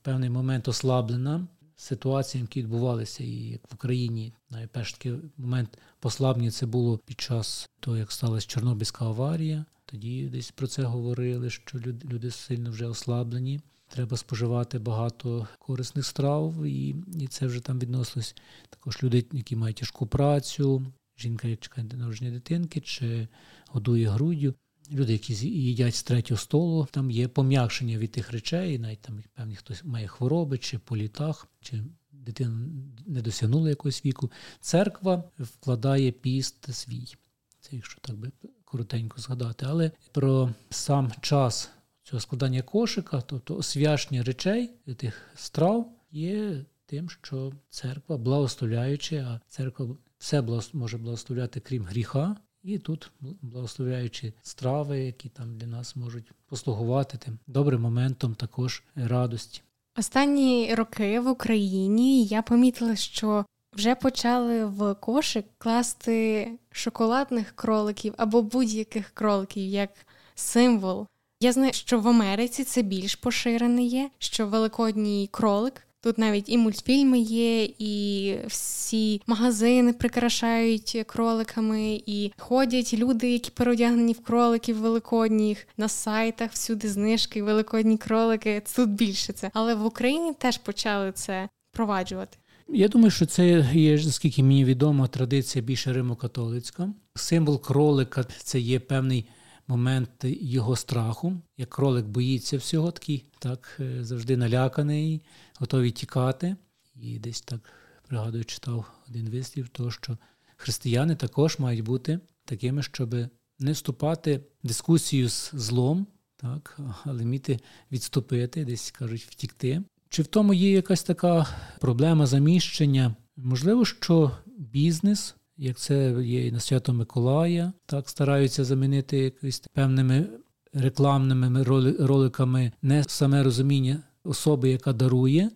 [0.02, 1.46] певний момент ослаблена.
[1.76, 7.68] Ситуаціям, які відбувалися, і як в Україні найперший такий момент послаблення це було під час
[7.80, 9.64] того, як сталася Чорнобильська аварія.
[9.92, 13.60] Тоді десь про це говорили, що люди сильно вже ослаблені.
[13.88, 18.34] Треба споживати багато корисних страв, і і це вже там відносилось
[18.70, 20.86] також люди, які мають тяжку працю,
[21.18, 23.28] жінка, як чекає народження дитинки, чи
[23.68, 24.54] годує груддю.
[24.92, 29.56] Люди, які їдять з третього столу, там є пом'якшення від тих речей, навіть там певні
[29.56, 31.82] хтось має хвороби, чи по літах, чи
[32.12, 32.68] дитина
[33.06, 34.30] не досягнула якогось віку.
[34.60, 37.14] Церква вкладає піст свій.
[37.60, 38.30] Це якщо так би
[38.72, 41.70] коротенько згадати, але про сам час
[42.02, 49.86] цього складання кошика, тобто освячення речей тих страв, є тим, що церква, благословляючи, а церква
[50.18, 50.42] все
[50.72, 52.36] може благословляти крім гріха.
[52.62, 53.10] І тут
[53.42, 59.62] благословляючи страви, які там для нас можуть послугувати тим добрим моментом також радості.
[59.98, 68.42] Останні роки в Україні я помітила, що вже почали в кошик класти шоколадних кроликів або
[68.42, 69.90] будь-яких кроликів як
[70.34, 71.06] символ.
[71.40, 75.86] Я знаю, що в Америці це більш поширене є, що великодній кролик.
[76.04, 84.12] Тут навіть і мультфільми є, і всі магазини прикрашають кроликами, і ходять люди, які переодягнені
[84.12, 88.62] в кроликів великодніх на сайтах, всюди знижки, великодні кролики.
[88.76, 89.50] Тут більше це.
[89.54, 92.38] Але в Україні теж почали це впроваджувати.
[92.68, 96.92] Я думаю, що це є, наскільки мені відомо, традиція більше римокатолицька.
[97.14, 99.26] Символ кролика це є певний
[99.68, 101.40] момент його страху.
[101.56, 105.22] Як кролик боїться всього, такий так е, завжди наляканий,
[105.58, 106.56] готовий тікати.
[106.94, 107.60] І десь так
[108.08, 110.18] пригадую, читав один вислів, того, що
[110.56, 113.14] християни також мають бути такими, щоб
[113.58, 116.06] не вступати в дискусію з злом,
[116.36, 117.60] так, але вміти
[117.92, 119.82] відступити, десь кажуть, втікти.
[120.12, 121.46] Чи в тому є якась така
[121.80, 123.14] проблема заміщення?
[123.36, 130.26] Можливо, що бізнес, як це є і на Свято Миколая, так стараються замінити якось певними
[130.72, 131.62] рекламними
[132.00, 135.50] роликами не саме розуміння особи, яка дарує,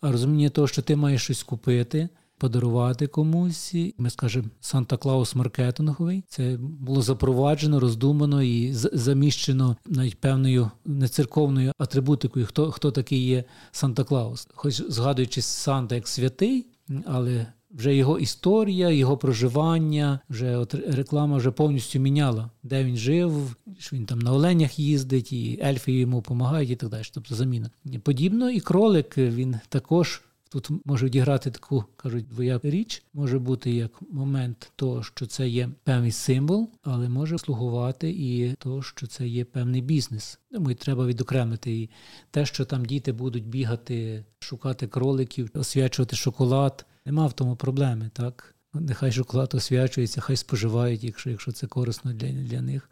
[0.00, 2.08] а розуміння того, що ти маєш щось купити
[2.38, 3.74] подарувати комусь.
[3.98, 6.24] Ми скажемо Санта Клаус маркетинговий.
[6.28, 14.04] Це було запроваджено, роздумано і заміщено навіть певною нецерковною атрибутикою, хто хто такий є Санта
[14.04, 14.48] Клаус.
[14.54, 16.66] Хоч згадуючи Санта як святий,
[17.06, 23.56] але вже його історія, його проживання, вже от реклама вже повністю міняла, де він жив,
[23.78, 27.02] що він там на оленях їздить, і ельфи йому допомагають, і так далі.
[27.14, 27.70] Тобто заміна.
[28.02, 33.90] Подібно, і кролик він також Тут може відіграти таку, кажуть, двоя річ, може бути як
[34.12, 39.44] момент того, що це є певний символ, але може слугувати і того, що це є
[39.44, 40.38] певний бізнес.
[40.52, 41.90] Тому і треба відокремити і
[42.30, 46.86] те, що там діти будуть бігати, шукати кроликів, освячувати шоколад.
[47.06, 48.54] Нема в тому проблеми, так?
[48.74, 52.90] Нехай шоколад освячується, хай споживають, якщо якщо це корисно для для них,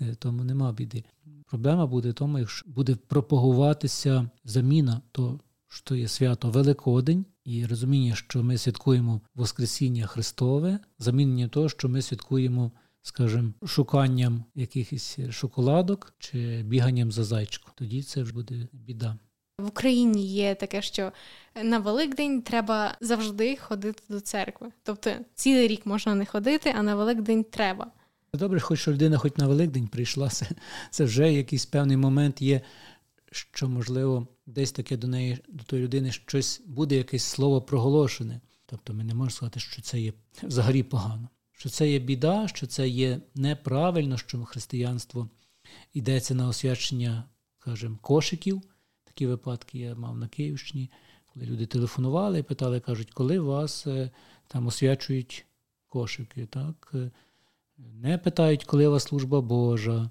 [0.00, 1.04] е, тому нема біди.
[1.46, 5.40] Проблема буде в тому, якщо буде пропагуватися заміна, то
[5.72, 12.02] що є свято Великодень, і розуміння, що ми святкуємо Воскресіння Христове, замінення того, що ми
[12.02, 17.72] святкуємо, скажімо, шуканням якихось шоколадок чи біганням за зайчиком.
[17.74, 19.18] Тоді це вже буде біда.
[19.58, 21.12] В Україні є таке, що
[21.62, 24.68] на Великдень треба завжди ходити до церкви.
[24.82, 27.86] Тобто цілий рік можна не ходити, а на Великдень треба.
[28.34, 30.46] Добре, хоч що людина хоч на Великдень прийшла, це,
[30.90, 32.60] це вже якийсь певний момент є,
[33.30, 38.40] що можливо десь таке до неї, до тої людини щось буде якесь слово проголошене.
[38.66, 41.28] Тобто ми не можемо сказати, що це є взагалі погано.
[41.52, 45.28] що це є біда, що це є неправильно, що християнство
[45.94, 47.24] йдеться на освячення,
[47.60, 48.62] скажімо, кошиків.
[49.04, 50.90] Такі випадки я мав на Київщині,
[51.34, 54.10] коли люди телефонували і питали, кажуть, коли вас е,
[54.48, 55.46] там освячують
[55.88, 56.46] кошики.
[56.46, 56.90] так?
[56.94, 57.10] Е,
[57.78, 60.10] не питають, коли у вас служба Божа,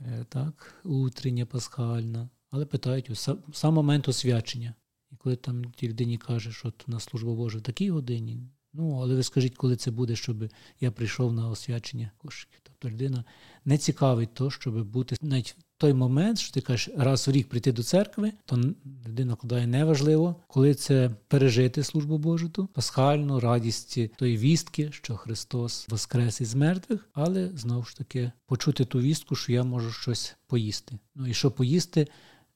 [0.00, 3.14] е, так, утрення, пасхальна, але питають у
[3.52, 4.74] сам момент освячення.
[5.10, 8.40] І коли там тій людині каже, що у нас служба Божа в такій годині,
[8.72, 10.44] ну, але ви скажіть, коли це буде, щоб
[10.80, 12.60] я прийшов на освячення кошиків.
[12.62, 13.24] Тобто людина
[13.64, 17.48] не цікавить то, щоб бути навіть в той момент, що ти кажеш, раз в рік
[17.48, 18.60] прийти до церкви, то
[19.06, 25.88] людина кладає неважливо, коли це пережити службу Божу, ту, пасхальну радість тої вістки, що Христос
[25.88, 30.98] воскрес із мертвих, але знову ж таки почути ту вістку, що я можу щось поїсти.
[31.14, 32.08] Ну і що поїсти,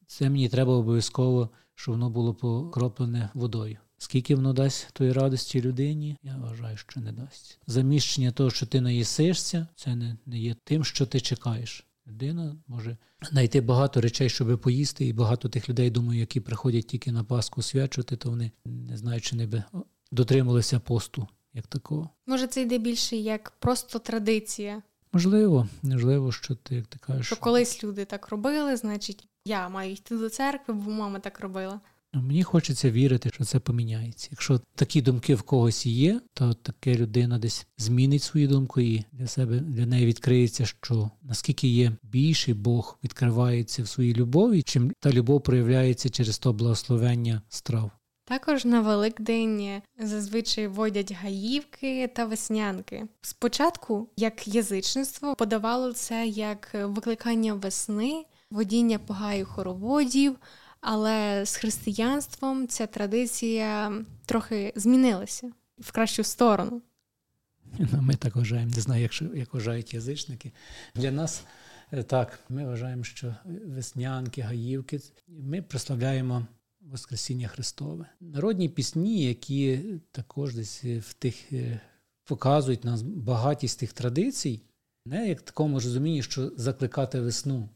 [0.07, 3.79] це мені треба обов'язково, щоб воно було покроплене водою.
[3.99, 7.59] Скільки воно дасть тої радості людині, я вважаю, що не дасть.
[7.67, 11.87] Заміщення того, що ти наїсишся, це не, не є тим, що ти чекаєш.
[12.07, 17.13] Людина може знайти багато речей, щоб поїсти, і багато тих людей, думаю, які приходять тільки
[17.13, 19.65] на Пасху свячувати, то вони не знають, чи не би
[20.13, 22.11] дотрималися посту як такого.
[22.27, 24.83] Може, це йде більше як просто традиція.
[25.13, 27.27] Можливо, можливо, що ти як ти кажеш.
[27.27, 31.81] Що колись люди так робили, значить, я маю йти до церкви, бо мама так робила.
[32.13, 34.29] Ну, мені хочеться вірити, що це поміняється.
[34.31, 39.27] Якщо такі думки в когось є, то таке людина десь змінить свою думку і для
[39.27, 45.13] себе для неї відкриється, що наскільки є більший Бог відкривається в своїй любові, чим та
[45.13, 47.91] любов проявляється через то благословення страв.
[48.25, 53.07] Також на Великдень зазвичай водять гаївки та веснянки.
[53.23, 60.37] Спочатку, як язичництво, подавало це як викликання весни, водіння по гаю хороводів.
[60.81, 63.93] Але з християнством ця традиція
[64.27, 66.83] трохи змінилася в кращу сторону.
[67.79, 70.53] Ну, ми так вважаємо, не знаю, як, як вважають язичники.
[70.95, 71.45] Для нас
[71.93, 73.35] е, так, ми вважаємо, що
[73.67, 76.47] веснянки, гаївки ми прославляємо
[76.81, 78.07] Воскресіння Христове.
[78.21, 79.81] Народні пісні, які
[80.13, 81.81] також десь в тих е,
[82.25, 84.63] показують нам багатість тих традицій,
[85.07, 87.69] не як в такому розумінні, що закликати весну.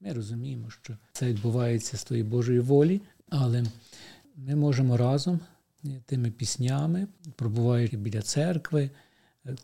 [0.00, 3.64] Ми розуміємо, що це відбувається з тої Божої волі, але
[4.36, 5.40] ми можемо разом
[6.06, 8.90] тими піснями, пробуваючи біля церкви,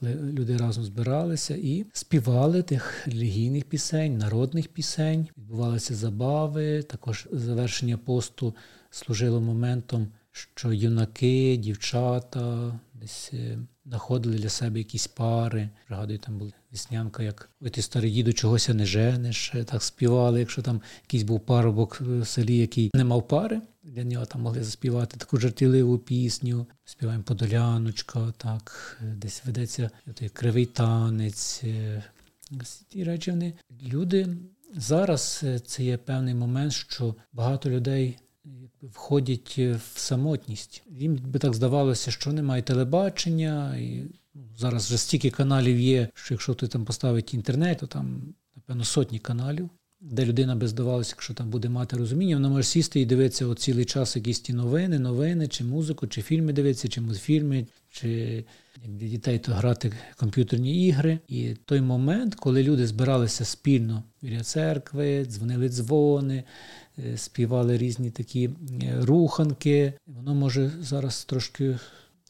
[0.02, 8.54] люди разом збиралися і співали тих релігійних пісень, народних пісень, відбувалися забави, також завершення посту
[8.90, 15.68] служило моментом, що юнаки, дівчата десь е, знаходили для себе якісь пари.
[15.86, 19.52] Пригадую, там була віснянка, як ой ти старий діду, чогося не женеш.
[19.54, 20.40] Е, так співали.
[20.40, 24.64] Якщо там якийсь був парубок в селі, який не мав пари, для нього там могли
[24.64, 26.66] заспівати таку жартівливу пісню.
[26.84, 31.62] Співаємо Подоляночка, так, е, десь ведеться той кривий танець.
[32.88, 33.52] Ті речі вони
[33.82, 34.36] люди
[34.74, 38.18] зараз це є певний момент, що багато людей
[38.82, 40.82] входять в самотність.
[40.90, 46.34] Їм би так здавалося, що немає телебачення, і ну, зараз вже стільки каналів є, що
[46.34, 49.70] якщо ти там поставить інтернет, то там, напевно, сотні каналів,
[50.00, 53.58] де людина би здавалося, якщо там буде мати розуміння, вона може сісти і дивитися от
[53.58, 58.08] цілий час якісь ті новини, новини, чи музику, чи фільми дивитися, чи мультфільми, чи
[58.82, 61.18] як для дітей то грати комп'ютерні ігри.
[61.28, 66.44] І той момент, коли люди збиралися спільно біля церкви, дзвонили дзвони.
[66.98, 68.44] Е, співали різні такі
[68.82, 69.92] е, руханки.
[70.06, 71.78] Воно може зараз трошки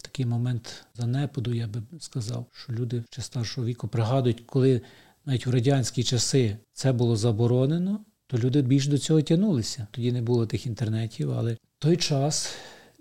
[0.03, 4.81] такий момент занепаду, я би сказав, що люди ще старшого віку пригадують, коли
[5.27, 9.87] навіть в радянські часи це було заборонено, то люди більш до цього тягнулися.
[9.91, 12.55] Тоді не було тих інтернетів, але в той час.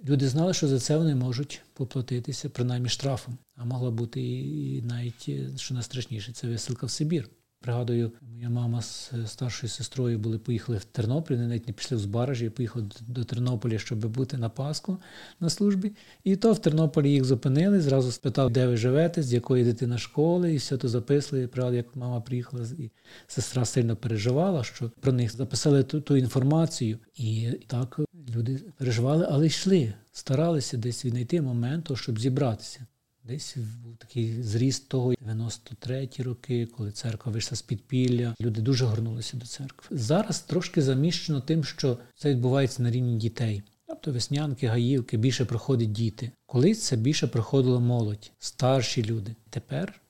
[0.06, 3.38] Люди знали, що за це вони можуть поплатитися, принаймні штрафом.
[3.56, 7.30] А могла бути і навіть е, що найстрашніше, це висилка в Сибір.
[7.62, 12.00] Пригадую, моя мама з старшою сестрою були поїхали в Тернопіль, вони навіть не пішли в
[12.00, 14.98] Збаражі, я поїхав до Тернополя, щоб бути на Пасху
[15.40, 15.92] на службі.
[16.24, 20.54] І то в Тернополі їх зупинили, зразу спитав, де ви живете, з якої дитина школи,
[20.54, 21.48] і все то записали.
[21.48, 22.92] Правда, як мама приїхала, і
[23.28, 26.98] сестра сильно переживала, що про них записали ту, ту інформацію.
[27.16, 28.00] І так
[28.36, 32.86] люди переживали, але йшли, старалися десь віднайти момент, щоб зібратися.
[33.24, 38.36] Десь був такий зріст того 93-ті роки, коли церква вийшла з підпілля.
[38.42, 39.98] Люди дуже горнулися до церкви.
[39.98, 43.64] Зараз трошки заміщено тим, що це відбувається на рівні дітей.
[43.88, 46.32] Тобто веснянки, гаївки більше проходять діти.
[46.46, 49.36] Колись це більше проходило молодь, старші люди.
[49.50, 50.02] Тепер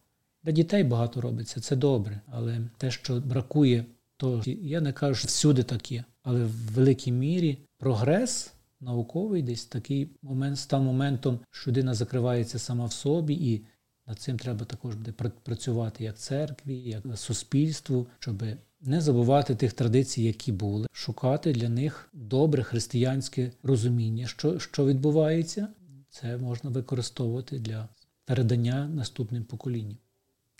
[0.43, 2.21] для дітей багато робиться, це добре.
[2.27, 3.85] Але те, що бракує,
[4.17, 6.03] то я не кажу, що всюди так є.
[6.23, 8.51] Але в великій мірі прогрес
[8.81, 13.65] науковий десь такий момент став моментом, що людина закривається сама в собі і
[14.07, 15.11] Над цим треба також буде
[15.43, 18.43] працювати як церкві, як суспільству, щоб
[18.81, 25.67] не забувати тих традицій, які були, шукати для них добре християнське розуміння, що, що відбувається.
[26.09, 27.89] Це можна використовувати для
[28.25, 29.97] передання наступним поколінням.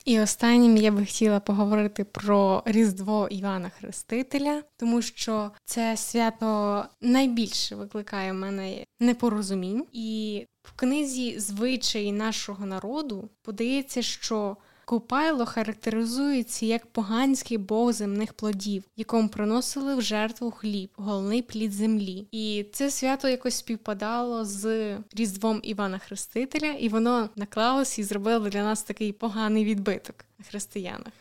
[0.06, 7.76] І останнім я би хотіла поговорити про Різдво Івана Хрестителя, тому що це свято найбільше
[7.76, 9.86] викликає в мене непорозумінь.
[9.92, 14.58] І в книзі звичаї нашого народу подається, що
[14.92, 22.28] Купайло характеризується як поганський бог земних плодів, якому приносили в жертву хліб, головний плід землі.
[22.32, 28.64] І це свято якось співпадало з Різдвом Івана Хрестителя, і воно наклалося і зробило для
[28.64, 31.14] нас такий поганий відбиток на християнах.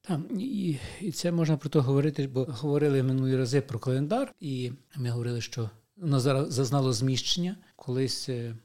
[0.00, 4.72] Так, і і це можна про то говорити, бо говорили минулі рази про календар, і
[4.96, 7.56] ми говорили, що воно зараз зазнало зміщення.
[7.76, 8.56] Колись е,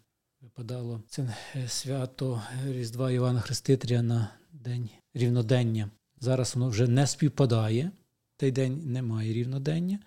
[0.41, 4.29] випадало це е, свято Різдва Івана Хрестителя на
[4.63, 5.89] день рівнодення.
[6.19, 7.91] Зараз воно вже не співпадає,
[8.37, 9.99] той день немає рівнодення.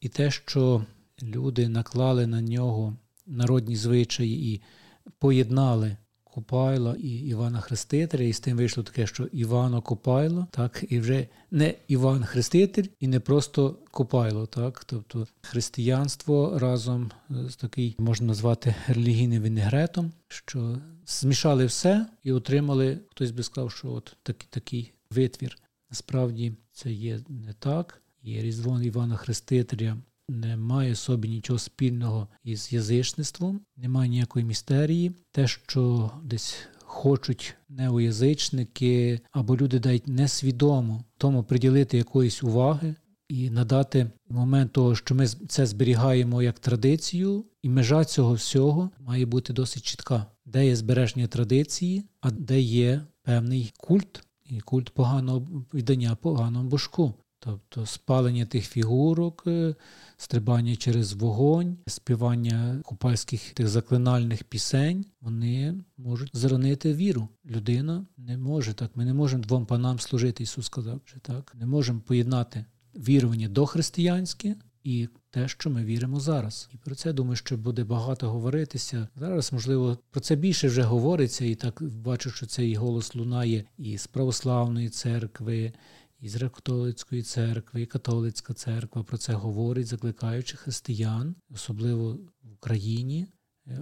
[0.00, 0.86] І те, що
[1.22, 4.62] люди наклали на нього народні звичаї і
[5.18, 5.96] поєднали
[6.36, 11.28] Купайла і Івана Хрестителя, і з тим вийшло таке, що Івано Купайло, так, і вже
[11.50, 18.74] не Іван Хреститель, і не просто Купайло, так, тобто християнство разом з такий можна назвати
[18.88, 25.58] релігійним вінегретом, що змішали все і отримали, хтось би сказав, що от такий, такий витвір.
[25.90, 28.02] Насправді це є не так.
[28.22, 29.96] І Різдво Івана Хрестителя
[30.28, 35.12] не має собі нічого спільного із язичництвом, немає ніякої містерії.
[35.32, 42.94] Те, що десь хочуть неоязичники або люди дають несвідомо тому приділити якоїсь уваги.
[43.28, 49.26] І надати момент того, що ми це зберігаємо як традицію, і межа цього всього має
[49.26, 55.46] бути досить чітка, де є збереження традиції, а де є певний культ і культ поганого
[55.74, 57.14] віддання поганому божку.
[57.46, 59.74] Тобто спалення тих фігурок, е,
[60.16, 67.28] стрибання через вогонь, співання купальських тих заклинальних пісень, вони можуть заронити віру.
[67.50, 68.96] Людина не може так.
[68.96, 71.52] Ми не можемо двом панам служити, Ісус сказав, що так.
[71.58, 76.68] Не можемо поєднати вірування дохристиянське і те, що ми віримо зараз.
[76.74, 79.08] І про це думаю, що буде багато говоритися.
[79.16, 83.98] Зараз, можливо, про це більше вже говориться, і так бачу, що цей голос лунає і
[83.98, 85.72] з православної церкви.
[86.20, 92.12] І з католицької церкви, і католицька церква про це говорить, закликаючи християн, особливо
[92.42, 93.26] в Україні,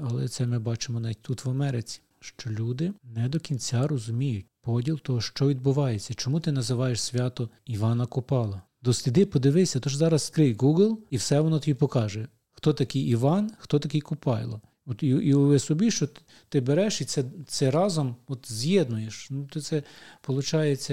[0.03, 5.01] але це ми бачимо навіть тут в Америці, що люди не до кінця розуміють поділ
[5.01, 6.15] того, що відбувається.
[6.15, 8.63] Чому ти називаєш свято Івана Копала?
[8.83, 13.79] Досліди, подивися, тож зараз скрий Google і все воно тобі покаже, хто такий Іван, хто
[13.79, 14.61] такий Купайло.
[14.87, 16.09] От І і уяви собі, що
[16.49, 19.29] ти береш і це це разом от з'єднуєш.
[19.31, 19.83] Ну, то Це
[20.29, 20.91] виходить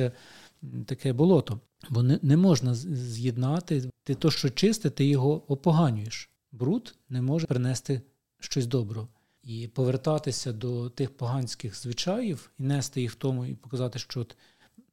[0.85, 1.59] таке болото.
[1.89, 6.29] Бо не не можна з'єднати ти то, що чисте, ти його опоганюєш.
[6.51, 8.01] Бруд не може принести
[8.39, 9.07] щось доброго.
[9.43, 14.27] І повертатися до тих поганських звичаїв і нести їх в тому, і показати, що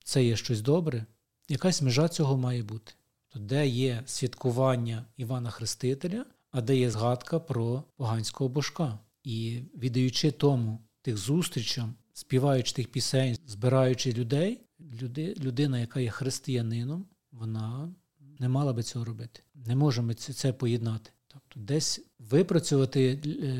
[0.05, 1.07] це є щось добре.
[1.49, 2.93] Якась межа цього має бути.
[3.29, 8.99] То де є святкування Івана Хрестителя, а де є згадка про поганського божка.
[9.25, 17.07] І віддаючи тому тих зустрічам, співаючи тих пісень, збираючи людей, люди, людина, яка є християнином,
[17.33, 17.95] вона
[18.39, 19.43] не мала би цього робити.
[19.55, 21.11] Не можемо це, поєднати.
[21.27, 23.17] Тобто, десь випрацювати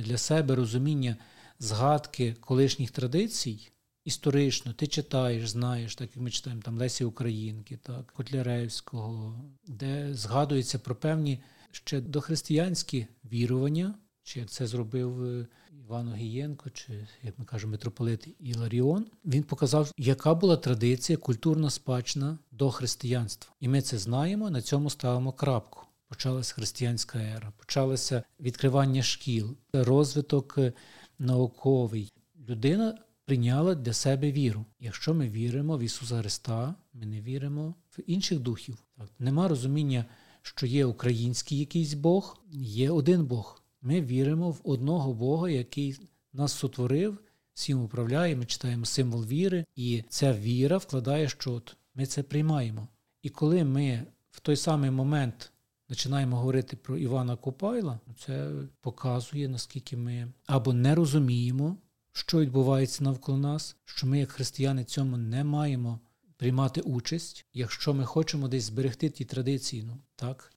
[0.07, 1.17] для себе розуміння
[1.59, 3.71] згадки колишніх традицій
[4.05, 10.79] історично, ти читаєш, знаєш, так як ми читаємо там Лесі Українки, так, Котляревського, де згадується
[10.79, 13.95] про певні ще дохристиянські вірування,
[14.29, 15.47] чи як це зробив е,
[15.81, 22.39] Іван Огієнко, чи, як ми кажемо, митрополит Іларіон, він показав, яка була традиція, культурна спадщина
[22.53, 23.53] до християнства.
[23.61, 25.83] І ми це знаємо, на цьому ставимо крапку.
[26.09, 30.73] Почалася християнська ера, почалося відкривання шкіл, розвиток е,
[31.19, 32.13] науковий.
[32.49, 34.65] Людина прийняла для себе віру.
[34.81, 38.79] Якщо ми віримо в Ісуса Христа, ми не віримо в інших духів.
[38.99, 40.05] Так, Нема розуміння,
[40.43, 43.58] що є український якийсь Бог, є один Бог.
[43.83, 46.01] Ми віримо в одного Бога, який
[46.33, 47.19] нас сотворив,
[47.55, 48.37] всім управляє.
[48.37, 52.89] Ми читаємо символ віри, і ця віра вкладає, що от ми це приймаємо.
[53.23, 55.53] І коли ми в той самий момент
[55.87, 58.51] починаємо говорити про Івана Купайла, це
[58.81, 61.77] показує, наскільки ми або не розуміємо
[62.19, 66.01] що відбувається навколо нас, що ми, як християни, цьому не маємо
[66.37, 70.53] приймати участь, якщо ми хочемо десь зберегти ті традиції, ну так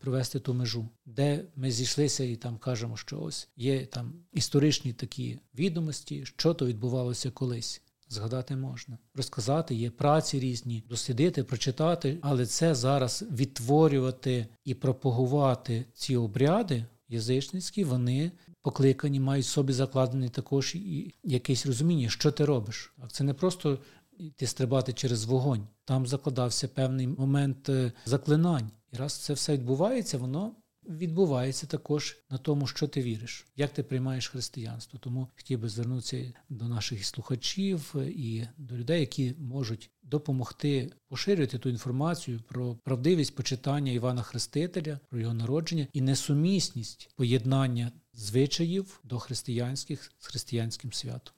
[0.00, 5.38] провести ту межу, де ми зійшлися і там кажемо, що ось є там історичні такі
[5.58, 7.82] відомості, що то відбувалося колись.
[8.08, 16.16] Згадати можна, розказати, є праці різні, дослідити, прочитати, але це зараз відтворювати і пропагувати ці
[16.16, 18.32] обряди язичницькі, вони
[18.62, 22.92] покликані, мають собі закладений також і якесь розуміння, що ти робиш.
[23.10, 23.78] Це не просто
[24.18, 25.66] йти стрибати через вогонь.
[25.84, 28.70] Там закладався певний момент е, заклинань.
[28.92, 30.54] І раз це все відбувається, воно
[30.88, 34.98] відбувається також на тому, що ти віриш, як ти приймаєш християнство.
[35.02, 41.68] Тому хотів би звернутися до наших слухачів і до людей, які можуть допомогти поширювати ту
[41.68, 50.12] інформацію про правдивість почитання Івана Хрестителя, про його народження і несумісність поєднання звичаїв до християнських
[50.18, 51.35] з християнським святом.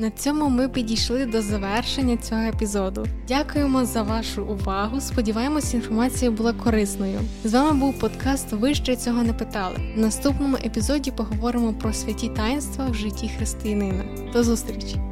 [0.00, 3.06] На цьому ми підійшли до завершення цього епізоду.
[3.28, 5.00] Дякуємо за вашу увагу.
[5.00, 7.20] Сподіваємось, інформація була корисною.
[7.44, 9.76] З вами був подкаст Ви ще цього не питали.
[9.96, 14.04] В наступному епізоді поговоримо про святі таїнства в житті християнина.
[14.32, 15.09] До зустрічі!